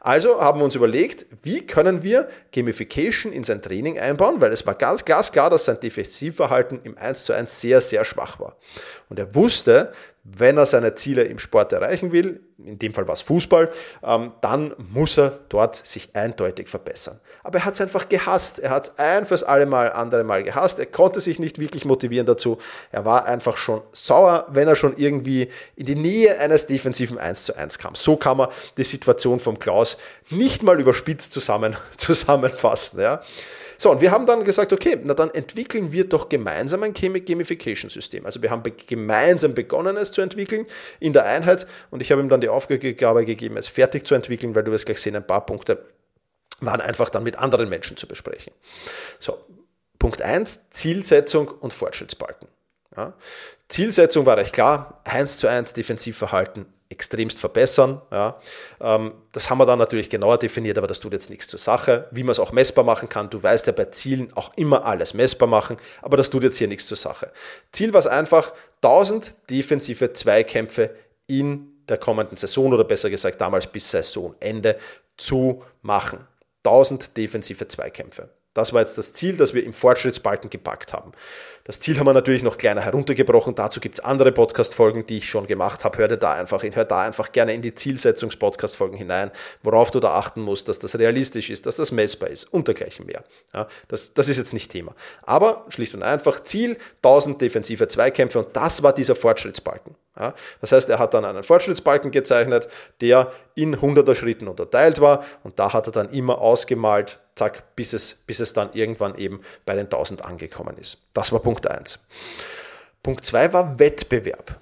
Also 0.00 0.40
haben 0.40 0.60
wir 0.60 0.64
uns 0.64 0.74
überlegt, 0.74 1.26
wie 1.42 1.66
können 1.66 2.02
wir 2.02 2.28
Gamification 2.52 3.32
in 3.32 3.44
sein 3.44 3.62
Training 3.62 3.98
einbauen, 3.98 4.40
weil 4.40 4.52
es 4.52 4.66
war 4.66 4.74
ganz 4.74 5.04
glasklar, 5.04 5.50
dass 5.50 5.64
sein 5.64 5.80
Defensivverhalten 5.80 6.80
im 6.84 6.96
1 6.96 7.24
zu 7.24 7.32
1 7.32 7.60
sehr, 7.60 7.80
sehr 7.80 8.04
schwach 8.04 8.38
war. 8.38 8.56
Und 9.08 9.18
er 9.18 9.34
wusste, 9.34 9.92
wenn 10.32 10.56
er 10.56 10.66
seine 10.66 10.94
Ziele 10.94 11.22
im 11.24 11.38
Sport 11.38 11.72
erreichen 11.72 12.12
will, 12.12 12.40
in 12.58 12.78
dem 12.78 12.94
Fall 12.94 13.06
war 13.06 13.14
es 13.14 13.20
Fußball, 13.22 13.70
ähm, 14.02 14.32
dann 14.40 14.74
muss 14.78 15.18
er 15.18 15.38
dort 15.48 15.76
sich 15.86 16.10
eindeutig 16.14 16.68
verbessern. 16.68 17.20
Aber 17.44 17.58
er 17.58 17.64
hat 17.64 17.74
es 17.74 17.80
einfach 17.80 18.08
gehasst. 18.08 18.58
Er 18.58 18.70
hat 18.70 18.84
es 18.84 18.98
ein 18.98 19.26
fürs 19.26 19.42
alle 19.42 19.66
Mal, 19.66 19.92
andere 19.92 20.24
Mal 20.24 20.42
gehasst. 20.42 20.78
Er 20.78 20.86
konnte 20.86 21.20
sich 21.20 21.38
nicht 21.38 21.58
wirklich 21.58 21.84
motivieren 21.84 22.26
dazu. 22.26 22.58
Er 22.90 23.04
war 23.04 23.26
einfach 23.26 23.56
schon 23.56 23.82
sauer, 23.92 24.46
wenn 24.48 24.68
er 24.68 24.76
schon 24.76 24.96
irgendwie 24.96 25.50
in 25.76 25.86
die 25.86 25.94
Nähe 25.94 26.40
eines 26.40 26.66
defensiven 26.66 27.18
1 27.18 27.44
zu 27.44 27.56
1 27.56 27.78
kam. 27.78 27.94
So 27.94 28.16
kann 28.16 28.38
man 28.38 28.48
die 28.78 28.84
Situation 28.84 29.38
vom 29.38 29.58
Klaus 29.58 29.98
nicht 30.30 30.62
mal 30.62 30.80
überspitzt 30.80 31.32
zusammen, 31.32 31.76
zusammenfassen. 31.96 33.00
Ja. 33.00 33.22
So, 33.78 33.90
und 33.90 34.00
wir 34.00 34.10
haben 34.10 34.26
dann 34.26 34.44
gesagt, 34.44 34.72
okay, 34.72 34.98
na 35.02 35.14
dann 35.14 35.30
entwickeln 35.30 35.92
wir 35.92 36.08
doch 36.08 36.28
gemeinsam 36.28 36.82
ein 36.82 36.94
Gamification-System. 36.94 38.26
Also 38.26 38.42
wir 38.42 38.50
haben 38.50 38.62
gemeinsam 38.86 39.54
begonnen, 39.54 39.96
es 39.96 40.12
zu 40.12 40.20
entwickeln 40.20 40.66
in 41.00 41.12
der 41.12 41.24
Einheit 41.24 41.66
und 41.90 42.00
ich 42.00 42.12
habe 42.12 42.22
ihm 42.22 42.28
dann 42.28 42.40
die 42.40 42.48
Aufgabe 42.48 43.24
gegeben, 43.24 43.56
es 43.56 43.68
fertig 43.68 44.06
zu 44.06 44.14
entwickeln, 44.14 44.54
weil 44.54 44.64
du 44.64 44.72
wirst 44.72 44.86
gleich 44.86 45.00
sehen, 45.00 45.16
ein 45.16 45.26
paar 45.26 45.44
Punkte 45.44 45.84
waren 46.60 46.80
einfach 46.80 47.08
dann 47.10 47.22
mit 47.22 47.36
anderen 47.36 47.68
Menschen 47.68 47.96
zu 47.96 48.06
besprechen. 48.06 48.52
So, 49.18 49.38
Punkt 49.98 50.22
1, 50.22 50.70
Zielsetzung 50.70 51.48
und 51.48 51.72
Fortschrittsbalken. 51.72 52.48
Ja. 52.96 53.12
Zielsetzung 53.68 54.24
war 54.24 54.36
recht 54.36 54.52
klar, 54.52 55.00
1 55.04 55.38
zu 55.38 55.48
1 55.48 55.74
Defensivverhalten 55.74 56.66
extremst 56.88 57.38
verbessern. 57.38 58.00
Ja. 58.10 58.38
Ähm, 58.80 59.12
das 59.32 59.50
haben 59.50 59.58
wir 59.58 59.66
dann 59.66 59.78
natürlich 59.78 60.08
genauer 60.08 60.38
definiert, 60.38 60.78
aber 60.78 60.86
das 60.86 61.00
tut 61.00 61.12
jetzt 61.12 61.30
nichts 61.30 61.48
zur 61.48 61.58
Sache. 61.58 62.08
Wie 62.10 62.22
man 62.22 62.32
es 62.32 62.38
auch 62.38 62.52
messbar 62.52 62.84
machen 62.84 63.08
kann, 63.08 63.30
du 63.30 63.42
weißt 63.42 63.66
ja 63.66 63.72
bei 63.72 63.86
Zielen 63.86 64.32
auch 64.34 64.52
immer 64.56 64.84
alles 64.84 65.14
messbar 65.14 65.48
machen, 65.48 65.76
aber 66.02 66.16
das 66.16 66.30
tut 66.30 66.42
jetzt 66.42 66.56
hier 66.58 66.68
nichts 66.68 66.86
zur 66.86 66.96
Sache. 66.96 67.32
Ziel 67.72 67.92
war 67.92 68.00
es 68.00 68.06
einfach, 68.06 68.52
1000 68.82 69.34
defensive 69.50 70.12
Zweikämpfe 70.12 70.94
in 71.26 71.72
der 71.88 71.98
kommenden 71.98 72.36
Saison 72.36 72.72
oder 72.72 72.84
besser 72.84 73.10
gesagt 73.10 73.40
damals 73.40 73.66
bis 73.66 73.90
Saisonende 73.90 74.76
zu 75.16 75.62
machen. 75.82 76.26
1000 76.64 77.16
defensive 77.16 77.68
Zweikämpfe. 77.68 78.30
Das 78.54 78.72
war 78.72 78.80
jetzt 78.80 78.96
das 78.96 79.12
Ziel, 79.12 79.36
das 79.36 79.52
wir 79.52 79.64
im 79.64 79.74
Fortschrittsbalken 79.74 80.48
gepackt 80.48 80.92
haben. 80.94 81.12
Das 81.66 81.80
Ziel 81.80 81.98
haben 81.98 82.06
wir 82.06 82.12
natürlich 82.12 82.44
noch 82.44 82.58
kleiner 82.58 82.80
heruntergebrochen. 82.80 83.56
Dazu 83.56 83.80
gibt 83.80 83.98
es 83.98 84.04
andere 84.04 84.30
Podcast-Folgen, 84.30 85.04
die 85.04 85.16
ich 85.16 85.28
schon 85.28 85.48
gemacht 85.48 85.82
habe. 85.82 85.98
Hör 85.98 86.06
da 86.06 86.34
einfach 86.34 86.62
hör 86.62 86.84
da 86.84 87.02
einfach 87.02 87.32
gerne 87.32 87.54
in 87.54 87.62
die 87.62 87.74
Zielsetzungs-Podcast-Folgen 87.74 88.96
hinein, 88.96 89.32
worauf 89.64 89.90
du 89.90 89.98
da 89.98 90.14
achten 90.14 90.42
musst, 90.42 90.68
dass 90.68 90.78
das 90.78 90.96
realistisch 90.96 91.50
ist, 91.50 91.66
dass 91.66 91.76
das 91.76 91.90
messbar 91.90 92.30
ist 92.30 92.44
und 92.44 92.68
dergleichen 92.68 93.04
mehr. 93.06 93.24
Ja, 93.52 93.66
das, 93.88 94.14
das 94.14 94.28
ist 94.28 94.36
jetzt 94.36 94.52
nicht 94.52 94.70
Thema. 94.70 94.94
Aber 95.22 95.64
schlicht 95.68 95.92
und 95.94 96.04
einfach 96.04 96.40
Ziel, 96.44 96.78
1000 96.98 97.40
defensive 97.40 97.88
Zweikämpfe 97.88 98.38
und 98.38 98.54
das 98.54 98.84
war 98.84 98.92
dieser 98.92 99.16
Fortschrittsbalken. 99.16 99.96
Ja, 100.18 100.34
das 100.60 100.72
heißt, 100.72 100.88
er 100.88 100.98
hat 100.98 101.14
dann 101.14 101.24
einen 101.24 101.42
Fortschrittsbalken 101.42 102.10
gezeichnet, 102.10 102.68
der 103.00 103.30
in 103.54 103.76
100er 103.76 104.14
Schritten 104.14 104.48
unterteilt 104.48 105.00
war 105.00 105.24
und 105.42 105.58
da 105.58 105.72
hat 105.72 105.86
er 105.86 105.92
dann 105.92 106.10
immer 106.10 106.38
ausgemalt, 106.38 107.18
zack, 107.34 107.76
bis 107.76 107.92
es, 107.92 108.14
bis 108.26 108.40
es 108.40 108.54
dann 108.54 108.70
irgendwann 108.72 109.16
eben 109.16 109.42
bei 109.66 109.74
den 109.74 109.84
1000 109.86 110.24
angekommen 110.24 110.78
ist. 110.78 111.02
Das 111.12 111.32
war 111.32 111.40
Punkt 111.40 111.55
1. 111.64 112.00
Punkt 113.02 113.24
2 113.24 113.52
war 113.52 113.78
Wettbewerb. 113.78 114.58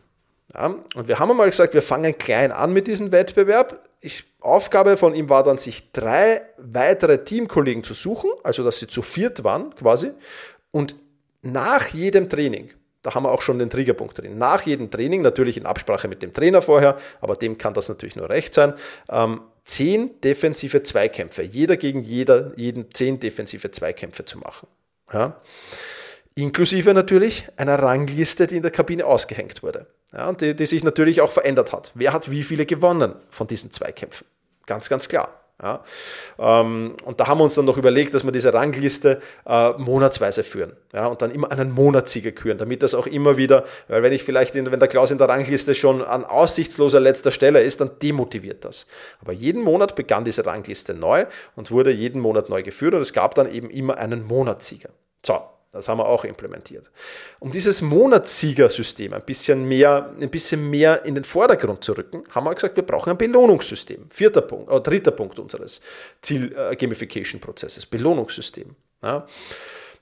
Ja, 0.52 0.66
und 0.66 1.08
wir 1.08 1.18
haben 1.18 1.30
einmal 1.30 1.48
gesagt, 1.48 1.72
wir 1.72 1.82
fangen 1.82 2.16
klein 2.18 2.52
an 2.52 2.72
mit 2.72 2.86
diesem 2.86 3.10
Wettbewerb. 3.10 3.80
Ich, 4.00 4.24
Aufgabe 4.40 4.96
von 4.98 5.14
ihm 5.14 5.30
war 5.30 5.42
dann, 5.42 5.56
sich 5.56 5.90
drei 5.92 6.42
weitere 6.58 7.24
Teamkollegen 7.24 7.82
zu 7.82 7.94
suchen, 7.94 8.30
also 8.42 8.62
dass 8.62 8.78
sie 8.78 8.86
zu 8.86 9.00
viert 9.02 9.42
waren 9.42 9.74
quasi, 9.74 10.12
und 10.70 10.94
nach 11.42 11.88
jedem 11.88 12.28
Training, 12.28 12.70
da 13.02 13.14
haben 13.14 13.24
wir 13.24 13.32
auch 13.32 13.42
schon 13.42 13.58
den 13.58 13.70
Triggerpunkt 13.70 14.18
drin. 14.18 14.38
Nach 14.38 14.62
jedem 14.62 14.90
Training, 14.90 15.22
natürlich 15.22 15.56
in 15.56 15.66
Absprache 15.66 16.08
mit 16.08 16.22
dem 16.22 16.32
Trainer 16.32 16.62
vorher, 16.62 16.96
aber 17.20 17.36
dem 17.36 17.58
kann 17.58 17.74
das 17.74 17.88
natürlich 17.88 18.16
nur 18.16 18.28
recht 18.28 18.54
sein, 18.54 18.74
ähm, 19.10 19.40
zehn 19.64 20.20
defensive 20.20 20.82
Zweikämpfe, 20.82 21.42
jeder 21.42 21.76
gegen 21.76 22.02
jeder, 22.02 22.52
jeden 22.56 22.92
zehn 22.92 23.18
defensive 23.18 23.70
Zweikämpfe 23.70 24.24
zu 24.24 24.38
machen. 24.38 24.68
Ja? 25.12 25.40
Inklusive 26.36 26.94
natürlich 26.94 27.46
einer 27.56 27.80
Rangliste, 27.80 28.46
die 28.46 28.56
in 28.56 28.62
der 28.62 28.72
Kabine 28.72 29.06
ausgehängt 29.06 29.62
wurde. 29.62 29.86
Ja, 30.12 30.28
und 30.28 30.40
die, 30.40 30.54
die 30.54 30.66
sich 30.66 30.82
natürlich 30.82 31.20
auch 31.20 31.30
verändert 31.30 31.72
hat. 31.72 31.92
Wer 31.94 32.12
hat 32.12 32.30
wie 32.30 32.42
viele 32.42 32.66
gewonnen 32.66 33.14
von 33.30 33.46
diesen 33.46 33.70
Zweikämpfen? 33.70 34.26
Ganz, 34.66 34.88
ganz 34.88 35.08
klar. 35.08 35.44
Ja? 35.62 35.84
Ähm, 36.38 36.96
und 37.04 37.20
da 37.20 37.28
haben 37.28 37.38
wir 37.38 37.44
uns 37.44 37.54
dann 37.54 37.64
noch 37.64 37.76
überlegt, 37.76 38.14
dass 38.14 38.24
wir 38.24 38.32
diese 38.32 38.52
Rangliste 38.52 39.20
äh, 39.46 39.70
monatsweise 39.72 40.42
führen 40.42 40.72
ja? 40.92 41.06
und 41.06 41.22
dann 41.22 41.30
immer 41.30 41.52
einen 41.52 41.70
Monatssieger 41.70 42.32
küren, 42.32 42.58
damit 42.58 42.82
das 42.82 42.94
auch 42.94 43.06
immer 43.06 43.36
wieder, 43.36 43.64
weil 43.86 44.02
wenn 44.02 44.12
ich 44.12 44.24
vielleicht, 44.24 44.56
in, 44.56 44.70
wenn 44.72 44.80
der 44.80 44.88
Klaus 44.88 45.12
in 45.12 45.18
der 45.18 45.28
Rangliste 45.28 45.74
schon 45.74 46.02
an 46.02 46.24
aussichtsloser 46.24 46.98
letzter 46.98 47.30
Stelle 47.30 47.62
ist, 47.62 47.80
dann 47.80 47.92
demotiviert 48.02 48.64
das. 48.64 48.86
Aber 49.20 49.32
jeden 49.32 49.62
Monat 49.62 49.94
begann 49.94 50.24
diese 50.24 50.44
Rangliste 50.44 50.94
neu 50.94 51.26
und 51.54 51.70
wurde 51.70 51.92
jeden 51.92 52.20
Monat 52.20 52.48
neu 52.48 52.62
geführt 52.62 52.94
und 52.94 53.00
es 53.00 53.12
gab 53.12 53.36
dann 53.36 53.52
eben 53.52 53.70
immer 53.70 53.98
einen 53.98 54.24
Monatssieger. 54.24 54.90
So, 55.24 55.40
das 55.74 55.88
haben 55.88 55.98
wir 55.98 56.06
auch 56.06 56.24
implementiert. 56.24 56.90
Um 57.40 57.52
dieses 57.52 57.82
Monatssiegersystem 57.82 59.12
ein 59.12 59.22
bisschen 59.22 59.66
mehr, 59.66 60.14
ein 60.20 60.30
bisschen 60.30 60.70
mehr 60.70 61.04
in 61.04 61.14
den 61.14 61.24
Vordergrund 61.24 61.82
zu 61.82 61.92
rücken, 61.92 62.24
haben 62.30 62.44
wir 62.44 62.54
gesagt, 62.54 62.76
wir 62.76 62.84
brauchen 62.84 63.10
ein 63.10 63.18
Belohnungssystem. 63.18 64.06
Vierter 64.10 64.42
Punkt, 64.42 64.70
äh, 64.70 64.80
dritter 64.80 65.10
Punkt 65.10 65.38
unseres 65.38 65.80
Ziel-Gamification-Prozesses, 66.22 67.86
Belohnungssystem. 67.86 68.76
Ja. 69.02 69.26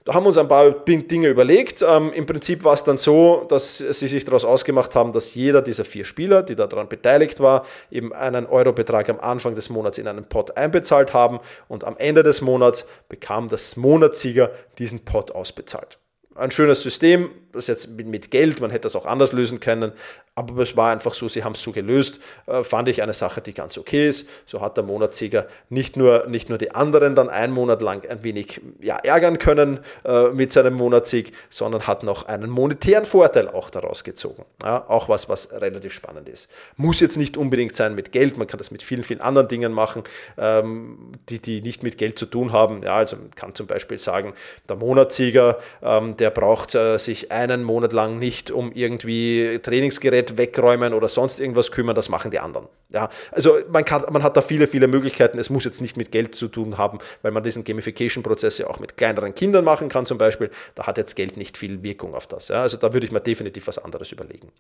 Da 0.05 0.15
haben 0.15 0.25
wir 0.25 0.29
uns 0.29 0.38
ein 0.38 0.49
paar 0.49 0.71
Dinge 0.71 1.29
überlegt. 1.29 1.85
Ähm, 1.88 2.12
Im 2.12 2.27
Prinzip 2.27 2.65
war 2.65 2.75
es 2.75 2.83
dann 2.83 2.99
so, 2.99 3.47
dass 3.49 3.79
sie 3.79 4.09
sich 4.09 4.25
daraus 4.25 4.45
ausgemacht 4.45 4.97
haben, 4.97 5.12
dass 5.12 5.35
jeder 5.35 5.62
dieser 5.62 5.85
vier 5.85 6.05
Spieler, 6.05 6.43
die 6.43 6.57
daran 6.57 6.88
beteiligt 6.88 7.38
war, 7.38 7.65
eben 7.91 8.12
einen 8.12 8.47
Eurobetrag 8.47 9.09
am 9.09 9.21
Anfang 9.21 9.55
des 9.55 9.71
Monats 9.71 9.99
in 9.99 10.09
einen 10.09 10.25
Pot 10.25 10.57
einbezahlt 10.57 11.15
haben 11.15 11.38
und 11.69 11.85
am 11.85 11.97
Ende 11.99 12.25
des 12.25 12.41
Monats 12.41 12.85
bekam 13.09 13.49
das 13.49 13.77
Monatssieger 13.77 14.51
diesen 14.79 15.05
Pot 15.05 15.31
ausbezahlt. 15.31 15.99
Ein 16.35 16.51
schönes 16.51 16.83
System, 16.83 17.31
das 17.53 17.67
jetzt 17.67 17.91
mit 17.91 18.31
Geld, 18.31 18.61
man 18.61 18.71
hätte 18.71 18.83
das 18.83 18.97
auch 18.97 19.07
anders 19.07 19.33
lösen 19.33 19.61
können, 19.61 19.93
aber 20.35 20.62
es 20.62 20.77
war 20.77 20.92
einfach 20.92 21.12
so, 21.12 21.29
sie 21.29 21.45
haben 21.45 21.53
es 21.53 21.62
so 21.62 21.73
gelöst, 21.73 22.18
äh, 22.47 22.64
fand 22.64 22.88
ich 22.88 23.03
eine 23.03 23.12
Sache, 23.12 23.42
die 23.42 23.53
ganz 23.53 23.77
okay 23.77 24.09
ist. 24.09 24.27
So 24.47 24.62
hat 24.62 24.79
der 24.79 24.85
Monatssieger 24.85 25.47
nicht 25.68 25.99
nur, 25.99 26.27
nicht 26.27 26.49
nur 26.49 26.57
die 26.57 26.75
anderen 26.75 27.14
dann 27.14 27.29
einen 27.29 27.53
Monat 27.53 27.83
lang 27.83 28.09
ein 28.09 28.25
wenig 28.25 28.62
ja, 28.81 28.97
ärgern 28.97 29.37
können 29.37 29.81
äh, 30.07 30.29
mit 30.29 30.51
seinem 30.53 30.73
Monatssieg, 30.75 31.33
sondern 31.51 31.87
hat 31.87 32.03
noch 32.03 32.25
einen 32.29 32.49
monetären 32.49 33.05
Vorteil 33.05 33.47
auch 33.47 33.68
daraus 33.68 34.05
gezogen. 34.05 34.47
Ja, 34.62 34.88
auch 34.88 35.11
was, 35.11 35.29
was 35.29 35.53
relativ 35.53 35.92
spannend 35.92 36.31
ist. 36.31 36.49
Muss 36.77 37.01
jetzt 37.01 37.18
nicht 37.18 37.37
unbedingt 37.37 37.77
sein 37.77 37.95
mit 37.95 38.11
Geld, 38.11 38.38
man 38.38 38.47
kann 38.47 38.57
das 38.57 38.71
mit 38.71 38.83
vielen, 38.83 39.05
vielen 39.05 39.21
anderen 39.21 39.49
Dingen 39.49 39.73
machen, 39.73 40.03
ähm, 40.38 41.12
die, 41.29 41.40
die 41.40 41.61
nicht 41.61 41.83
mit 41.83 41.99
Geld 41.99 42.18
zu 42.18 42.25
tun 42.25 42.53
haben. 42.53 42.81
Ja, 42.83 42.95
also 42.97 43.16
man 43.16 43.33
kann 43.35 43.55
zum 43.55 43.66
Beispiel 43.66 43.99
sagen, 43.99 44.33
der 44.66 44.77
Monatssieger, 44.77 45.59
ähm, 45.83 46.16
der 46.16 46.31
braucht 46.31 46.75
äh, 46.75 46.97
sich 46.97 47.31
einen 47.31 47.64
Monat 47.64 47.92
lang 47.92 48.18
nicht 48.18 48.51
um 48.51 48.73
irgendwie 48.73 49.61
Trainingsgeräte 49.62 50.21
Bett 50.22 50.38
wegräumen 50.38 50.94
oder 50.94 51.08
sonst 51.08 51.40
irgendwas 51.40 51.70
kümmern, 51.70 51.94
das 51.94 52.08
machen 52.08 52.30
die 52.30 52.38
anderen. 52.38 52.68
Ja, 52.90 53.08
also 53.30 53.58
man, 53.70 53.85
kann, 53.85 54.04
man 54.11 54.22
hat 54.22 54.37
da 54.37 54.42
viele, 54.42 54.66
viele 54.66 54.87
Möglichkeiten. 54.87 55.38
Es 55.38 55.50
muss 55.50 55.64
jetzt 55.64 55.80
nicht 55.80 55.96
mit 55.96 56.12
Geld 56.12 56.35
zu 56.35 56.48
tun 56.48 56.78
haben, 56.78 56.98
weil 57.22 57.32
man 57.32 57.42
diesen 57.42 57.64
Gamification-Prozess 57.64 58.58
ja 58.58 58.66
auch 58.68 58.80
mit 58.80 58.96
kleineren 58.96 59.35
Kindern 59.35 59.64
machen 59.64 59.88
kann 59.88 60.06
zum 60.06 60.18
Beispiel. 60.18 60.50
Da 60.74 60.87
hat 60.87 60.98
jetzt 60.98 61.16
Geld 61.16 61.37
nicht 61.37 61.58
viel 61.58 61.82
Wirkung 61.82 62.14
auf 62.14 62.26
das. 62.26 62.48
Ja, 62.48 62.62
also 62.62 62.76
da 62.76 62.92
würde 62.92 63.06
ich 63.06 63.12
mir 63.12 63.20
definitiv 63.20 63.66
was 63.66 63.78
anderes 63.78 64.12
überlegen. 64.12 64.52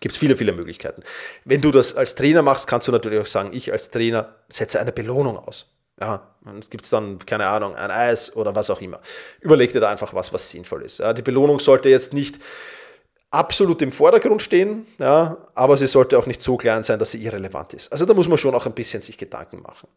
Gibt 0.00 0.14
es 0.14 0.18
viele, 0.18 0.36
viele 0.36 0.52
Möglichkeiten. 0.52 1.02
Wenn 1.44 1.60
du 1.60 1.70
das 1.70 1.94
als 1.94 2.14
Trainer 2.14 2.42
machst, 2.42 2.66
kannst 2.66 2.88
du 2.88 2.92
natürlich 2.92 3.20
auch 3.20 3.26
sagen, 3.26 3.50
ich 3.52 3.72
als 3.72 3.90
Trainer 3.90 4.34
setze 4.48 4.80
eine 4.80 4.92
Belohnung 4.92 5.38
aus. 5.38 5.66
Ja, 6.00 6.34
gibt 6.70 6.84
es 6.84 6.90
dann, 6.90 7.24
keine 7.26 7.46
Ahnung, 7.46 7.76
ein 7.76 7.90
Eis 7.90 8.34
oder 8.34 8.54
was 8.56 8.70
auch 8.70 8.80
immer. 8.80 9.00
Überleg 9.40 9.72
dir 9.72 9.80
da 9.80 9.90
einfach 9.90 10.14
was, 10.14 10.32
was 10.32 10.50
sinnvoll 10.50 10.82
ist. 10.82 10.98
Ja, 10.98 11.12
die 11.12 11.22
Belohnung 11.22 11.60
sollte 11.60 11.90
jetzt 11.90 12.12
nicht 12.12 12.40
absolut 13.32 13.80
im 13.82 13.92
Vordergrund 13.92 14.42
stehen, 14.42 14.86
ja, 14.98 15.38
aber 15.54 15.76
sie 15.76 15.86
sollte 15.86 16.18
auch 16.18 16.26
nicht 16.26 16.42
so 16.42 16.56
klein 16.56 16.84
sein, 16.84 16.98
dass 16.98 17.12
sie 17.12 17.24
irrelevant 17.24 17.72
ist. 17.72 17.90
Also 17.90 18.04
da 18.04 18.14
muss 18.14 18.28
man 18.28 18.38
schon 18.38 18.54
auch 18.54 18.66
ein 18.66 18.74
bisschen 18.74 19.02
sich 19.02 19.16
Gedanken 19.16 19.62
machen. 19.62 19.88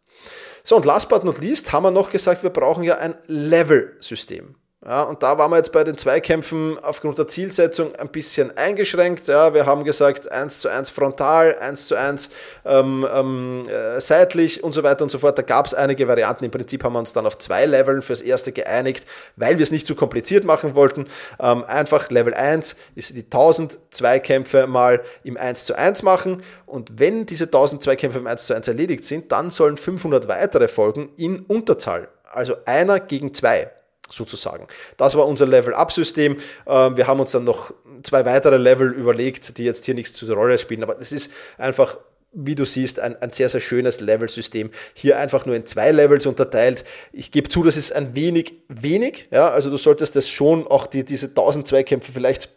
So, 0.64 0.78
und 0.78 0.86
last 0.86 1.10
but 1.10 1.24
not 1.24 1.40
least 1.40 1.72
haben 1.74 1.84
wir 1.84 1.92
noch 1.92 2.10
gesagt, 2.10 2.44
wir 2.44 2.50
brauchen 2.50 2.84
ja 2.84 2.98
ein 2.98 3.16
Level-System. 3.28 4.56
Ja, 4.88 5.02
und 5.02 5.24
da 5.24 5.36
waren 5.40 5.50
wir 5.50 5.58
jetzt 5.58 5.72
bei 5.72 5.84
den 5.84 5.98
Zweikämpfen 5.98 6.78
aufgrund 6.84 7.18
der 7.18 7.28
Zielsetzung 7.28 7.96
ein 7.96 8.10
bisschen 8.10 8.56
eingeschränkt. 8.56 9.26
Ja, 9.26 9.52
wir 9.52 9.66
haben 9.66 9.84
gesagt, 9.84 10.32
1 10.32 10.60
zu 10.60 10.70
1 10.70 10.92
frontal, 10.92 11.58
1 11.58 11.88
zu 11.88 11.96
1 11.96 12.30
ähm, 12.66 13.08
ähm, 13.12 13.64
äh, 13.68 14.00
seitlich 14.00 14.64
und 14.64 14.74
so 14.74 14.84
weiter 14.84 15.02
und 15.02 15.10
so 15.10 15.18
fort. 15.18 15.40
Da 15.40 15.42
gab 15.42 15.66
es 15.66 15.74
einige 15.74 16.08
Varianten. 16.08 16.46
Im 16.46 16.52
Prinzip 16.52 16.84
haben 16.84 16.94
wir 16.94 17.00
uns 17.00 17.14
dann 17.14 17.26
auf 17.26 17.40
zwei 17.40 17.66
Leveln 17.66 18.04
fürs 18.04 18.22
erste 18.22 18.52
geeinigt, 18.52 19.08
weil 19.38 19.58
wir 19.58 19.64
es 19.64 19.72
nicht 19.72 19.88
zu 19.88 19.96
kompliziert 19.96 20.44
machen 20.44 20.76
wollten. 20.76 21.08
Ähm, 21.40 21.64
einfach 21.64 22.12
Level 22.12 22.36
1 22.36 22.76
ist 22.94 23.16
die 23.16 23.24
1000 23.24 23.80
Zweikämpfe 23.90 24.68
mal 24.68 25.02
im 25.24 25.36
1 25.36 25.66
zu 25.66 25.76
1 25.76 26.04
machen. 26.04 26.44
Und 26.68 27.00
wenn 27.00 27.26
diese 27.26 27.46
1000 27.46 27.82
Zweikämpfe 27.82 28.20
im 28.20 28.28
1 28.28 28.46
zu 28.46 28.54
1 28.54 28.68
erledigt 28.68 29.04
sind, 29.04 29.32
dann 29.32 29.50
sollen 29.50 29.78
500 29.78 30.28
weitere 30.28 30.68
folgen 30.68 31.10
in 31.18 31.40
Unterzahl. 31.40 32.08
Also 32.32 32.58
einer 32.66 33.00
gegen 33.00 33.34
zwei 33.34 33.72
sozusagen. 34.10 34.68
Das 34.98 35.16
war 35.16 35.28
unser 35.28 35.46
Level-Up-System. 35.48 36.38
Ähm, 36.68 36.98
wir 36.98 37.08
haben 37.08 37.20
uns 37.20 37.32
dann 37.32 37.44
noch 37.44 37.74
zwei 38.04 38.26
weitere 38.26 38.58
Level 38.58 38.92
überlegt, 38.92 39.58
die 39.58 39.64
jetzt 39.64 39.86
hier 39.86 39.94
nichts 39.94 40.14
zu 40.14 40.26
der 40.26 40.36
Rolle 40.36 40.58
spielen, 40.58 40.84
aber 40.84 41.00
es 41.00 41.12
ist 41.12 41.32
einfach 41.58 41.98
wie 42.36 42.56
du 42.56 42.66
siehst, 42.66 43.00
ein, 43.00 43.22
ein 43.22 43.32
sehr, 43.32 43.48
sehr 43.50 43.62
schönes 43.62 44.02
Level-System. 44.02 44.70
Hier 44.94 45.18
einfach 45.18 45.46
nur 45.46 45.56
in 45.56 45.66
zwei 45.66 45.92
Levels 45.92 46.26
unterteilt. 46.26 46.84
Ich 47.14 47.32
gebe 47.32 47.50
zu, 47.50 47.64
das 47.64 47.78
ist 47.78 47.94
ein 47.94 48.14
wenig 48.14 48.56
wenig. 48.68 49.30
Ja, 49.32 49.50
also 49.50 49.70
du 49.70 49.78
solltest 49.78 50.16
das 50.16 50.30
schon 50.30 50.68
auch 50.68 50.86
die, 50.86 51.06
diese 51.06 51.28
1000 51.28 51.68
Zweikämpfe 51.68 52.12
vielleicht 52.12 52.50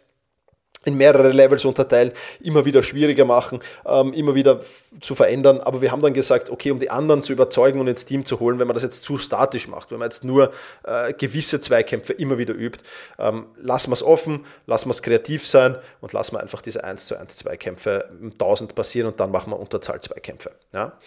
in 0.85 0.95
mehrere 0.95 1.29
Levels 1.29 1.65
unterteilen, 1.65 2.13
immer 2.39 2.63
wieder 2.63 2.83
schwieriger 2.83 3.25
machen, 3.25 3.59
ähm, 3.85 4.13
immer 4.13 4.33
wieder 4.33 4.61
zu 5.01 5.13
verändern. 5.13 5.59
Aber 5.59 5.81
wir 5.81 5.91
haben 5.91 6.01
dann 6.01 6.13
gesagt, 6.13 6.49
okay, 6.49 6.71
um 6.71 6.79
die 6.79 6.89
anderen 6.89 7.21
zu 7.21 7.33
überzeugen 7.33 7.79
und 7.81 7.87
ins 7.87 8.05
Team 8.05 8.23
zu 8.25 8.39
holen, 8.39 8.59
wenn 8.59 8.67
man 8.67 8.75
das 8.75 8.83
jetzt 8.83 9.01
zu 9.01 9.17
statisch 9.17 9.67
macht, 9.67 9.91
wenn 9.91 9.99
man 9.99 10.05
jetzt 10.07 10.23
nur 10.23 10.51
äh, 10.83 11.13
gewisse 11.13 11.59
Zweikämpfe 11.59 12.13
immer 12.13 12.37
wieder 12.37 12.53
übt, 12.53 12.83
ähm, 13.17 13.47
lassen 13.57 13.89
wir 13.91 13.95
es 13.95 14.03
offen, 14.03 14.45
lassen 14.67 14.87
wir 14.87 14.93
es 14.93 15.01
kreativ 15.01 15.45
sein 15.45 15.77
und 15.99 16.13
lassen 16.13 16.35
wir 16.35 16.39
einfach 16.39 16.61
diese 16.61 16.83
1 16.83 17.07
zu 17.07 17.17
1 17.17 17.37
Zweikämpfe 17.37 18.09
1000 18.21 18.73
passieren 18.73 19.07
und 19.07 19.19
dann 19.19 19.31
machen 19.31 19.51
wir 19.51 19.59
Unterzahl 19.59 19.99
Zweikämpfe. 19.99 20.51
Ja? 20.71 20.97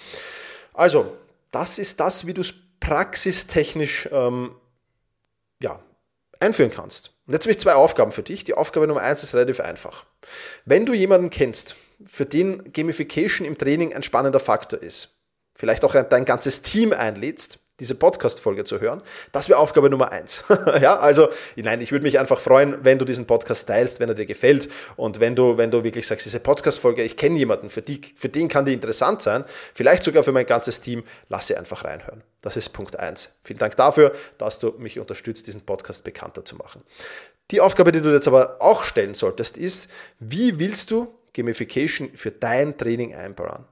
Also, 0.74 1.16
das 1.50 1.78
ist 1.78 1.98
das, 2.00 2.26
wie 2.26 2.34
du 2.34 2.42
es 2.42 2.52
praxistechnisch 2.80 4.08
ähm, 4.12 4.54
ja, 5.62 5.80
einführen 6.40 6.70
kannst. 6.70 7.12
Und 7.26 7.34
jetzt 7.34 7.44
habe 7.44 7.52
ich 7.52 7.58
zwei 7.58 7.74
Aufgaben 7.74 8.12
für 8.12 8.22
dich. 8.22 8.44
Die 8.44 8.54
Aufgabe 8.54 8.86
Nummer 8.86 9.02
eins 9.02 9.22
ist 9.22 9.34
relativ 9.34 9.60
einfach. 9.60 10.06
Wenn 10.64 10.86
du 10.86 10.92
jemanden 10.92 11.30
kennst, 11.30 11.76
für 12.10 12.26
den 12.26 12.72
Gamification 12.72 13.46
im 13.46 13.56
Training 13.56 13.94
ein 13.94 14.02
spannender 14.02 14.40
Faktor 14.40 14.82
ist, 14.82 15.16
vielleicht 15.54 15.84
auch 15.84 15.94
dein 15.94 16.24
ganzes 16.24 16.62
Team 16.62 16.92
einlädst, 16.92 17.60
diese 17.80 17.94
Podcast-Folge 17.94 18.64
zu 18.64 18.80
hören. 18.80 19.02
Das 19.32 19.48
wäre 19.48 19.58
Aufgabe 19.58 19.90
Nummer 19.90 20.12
eins. 20.12 20.44
ja, 20.80 20.98
also, 20.98 21.28
nein, 21.56 21.80
ich 21.80 21.90
würde 21.90 22.04
mich 22.04 22.18
einfach 22.18 22.38
freuen, 22.38 22.84
wenn 22.84 22.98
du 22.98 23.04
diesen 23.04 23.26
Podcast 23.26 23.66
teilst, 23.66 23.98
wenn 23.98 24.08
er 24.08 24.14
dir 24.14 24.26
gefällt 24.26 24.68
und 24.96 25.20
wenn 25.20 25.34
du, 25.34 25.56
wenn 25.56 25.70
du 25.70 25.82
wirklich 25.82 26.06
sagst, 26.06 26.26
diese 26.26 26.40
Podcast-Folge, 26.40 27.02
ich 27.02 27.16
kenne 27.16 27.38
jemanden, 27.38 27.70
für, 27.70 27.82
die, 27.82 28.00
für 28.14 28.28
den 28.28 28.48
kann 28.48 28.64
die 28.64 28.74
interessant 28.74 29.22
sein, 29.22 29.44
vielleicht 29.74 30.02
sogar 30.02 30.22
für 30.22 30.32
mein 30.32 30.46
ganzes 30.46 30.80
Team, 30.80 31.02
lass 31.28 31.46
sie 31.46 31.56
einfach 31.56 31.84
reinhören. 31.84 32.22
Das 32.40 32.56
ist 32.56 32.70
Punkt 32.70 32.98
eins. 32.98 33.30
Vielen 33.42 33.58
Dank 33.58 33.76
dafür, 33.76 34.12
dass 34.38 34.58
du 34.58 34.72
mich 34.78 34.98
unterstützt, 34.98 35.46
diesen 35.46 35.62
Podcast 35.62 36.04
bekannter 36.04 36.44
zu 36.44 36.56
machen. 36.56 36.82
Die 37.50 37.60
Aufgabe, 37.60 37.92
die 37.92 38.00
du 38.00 38.10
jetzt 38.12 38.28
aber 38.28 38.56
auch 38.60 38.84
stellen 38.84 39.14
solltest, 39.14 39.56
ist, 39.56 39.90
wie 40.18 40.58
willst 40.58 40.90
du 40.90 41.14
Gamification 41.34 42.10
für 42.14 42.30
dein 42.30 42.76
Training 42.76 43.14
einbauen? 43.14 43.64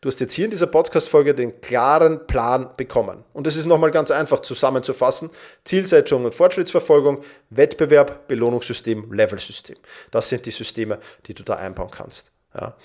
Du 0.00 0.08
hast 0.08 0.20
jetzt 0.20 0.32
hier 0.32 0.46
in 0.46 0.50
dieser 0.50 0.66
Podcast-Folge 0.66 1.34
den 1.34 1.60
klaren 1.60 2.26
Plan 2.26 2.70
bekommen. 2.76 3.24
Und 3.32 3.46
es 3.46 3.56
ist 3.56 3.66
nochmal 3.66 3.90
ganz 3.90 4.10
einfach 4.10 4.40
zusammenzufassen. 4.40 5.30
Zielsetzung 5.64 6.24
und 6.24 6.34
Fortschrittsverfolgung, 6.34 7.22
Wettbewerb, 7.50 8.28
Belohnungssystem, 8.28 9.12
Levelsystem. 9.12 9.76
Das 10.10 10.28
sind 10.28 10.46
die 10.46 10.50
Systeme, 10.50 10.98
die 11.26 11.34
du 11.34 11.42
da 11.42 11.56
einbauen 11.56 11.90
kannst. 11.90 12.32
Ja. 12.54 12.76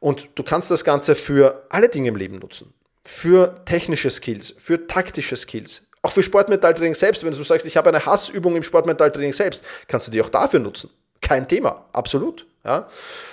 Und 0.00 0.28
du 0.34 0.42
kannst 0.42 0.70
das 0.70 0.84
Ganze 0.84 1.14
für 1.14 1.66
alle 1.68 1.88
Dinge 1.88 2.08
im 2.08 2.16
Leben 2.16 2.38
nutzen. 2.38 2.72
Für 3.04 3.64
technische 3.64 4.10
Skills, 4.10 4.54
für 4.58 4.86
taktische 4.86 5.36
Skills, 5.36 5.88
auch 6.02 6.12
für 6.12 6.22
Sportmentaltraining 6.22 6.94
selbst. 6.94 7.24
Wenn 7.24 7.32
du 7.32 7.42
sagst, 7.42 7.66
ich 7.66 7.76
habe 7.76 7.90
eine 7.90 8.04
Hassübung 8.04 8.56
im 8.56 8.62
Sportmentaltraining 8.62 9.32
selbst, 9.32 9.64
kannst 9.88 10.06
du 10.06 10.10
die 10.10 10.22
auch 10.22 10.28
dafür 10.28 10.60
nutzen. 10.60 10.90
Kein 11.20 11.46
Thema, 11.46 11.86
absolut. 11.92 12.46
Ja? 12.64 12.88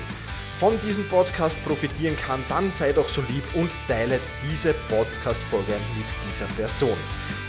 von 0.58 0.80
diesem 0.88 1.06
Podcast 1.10 1.62
profitieren 1.66 2.16
kann, 2.26 2.42
dann 2.48 2.72
sei 2.72 2.94
doch 2.94 3.10
so 3.10 3.20
lieb 3.28 3.44
und 3.56 3.72
teile 3.90 4.22
diese 4.50 4.74
Podcast-Folge 4.88 5.74
mit 5.98 6.06
dieser 6.32 6.46
Person. 6.56 6.98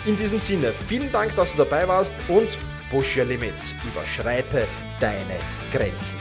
In 0.06 0.18
diesem 0.18 0.38
Sinne, 0.38 0.70
vielen 0.86 1.10
Dank, 1.10 1.34
dass 1.34 1.52
du 1.52 1.58
dabei 1.58 1.88
warst 1.88 2.16
und 2.28 2.58
push 2.90 3.16
your 3.16 3.24
limits, 3.24 3.74
überschreite 3.90 4.66
deine 5.00 5.38
Grenzen. 5.72 6.18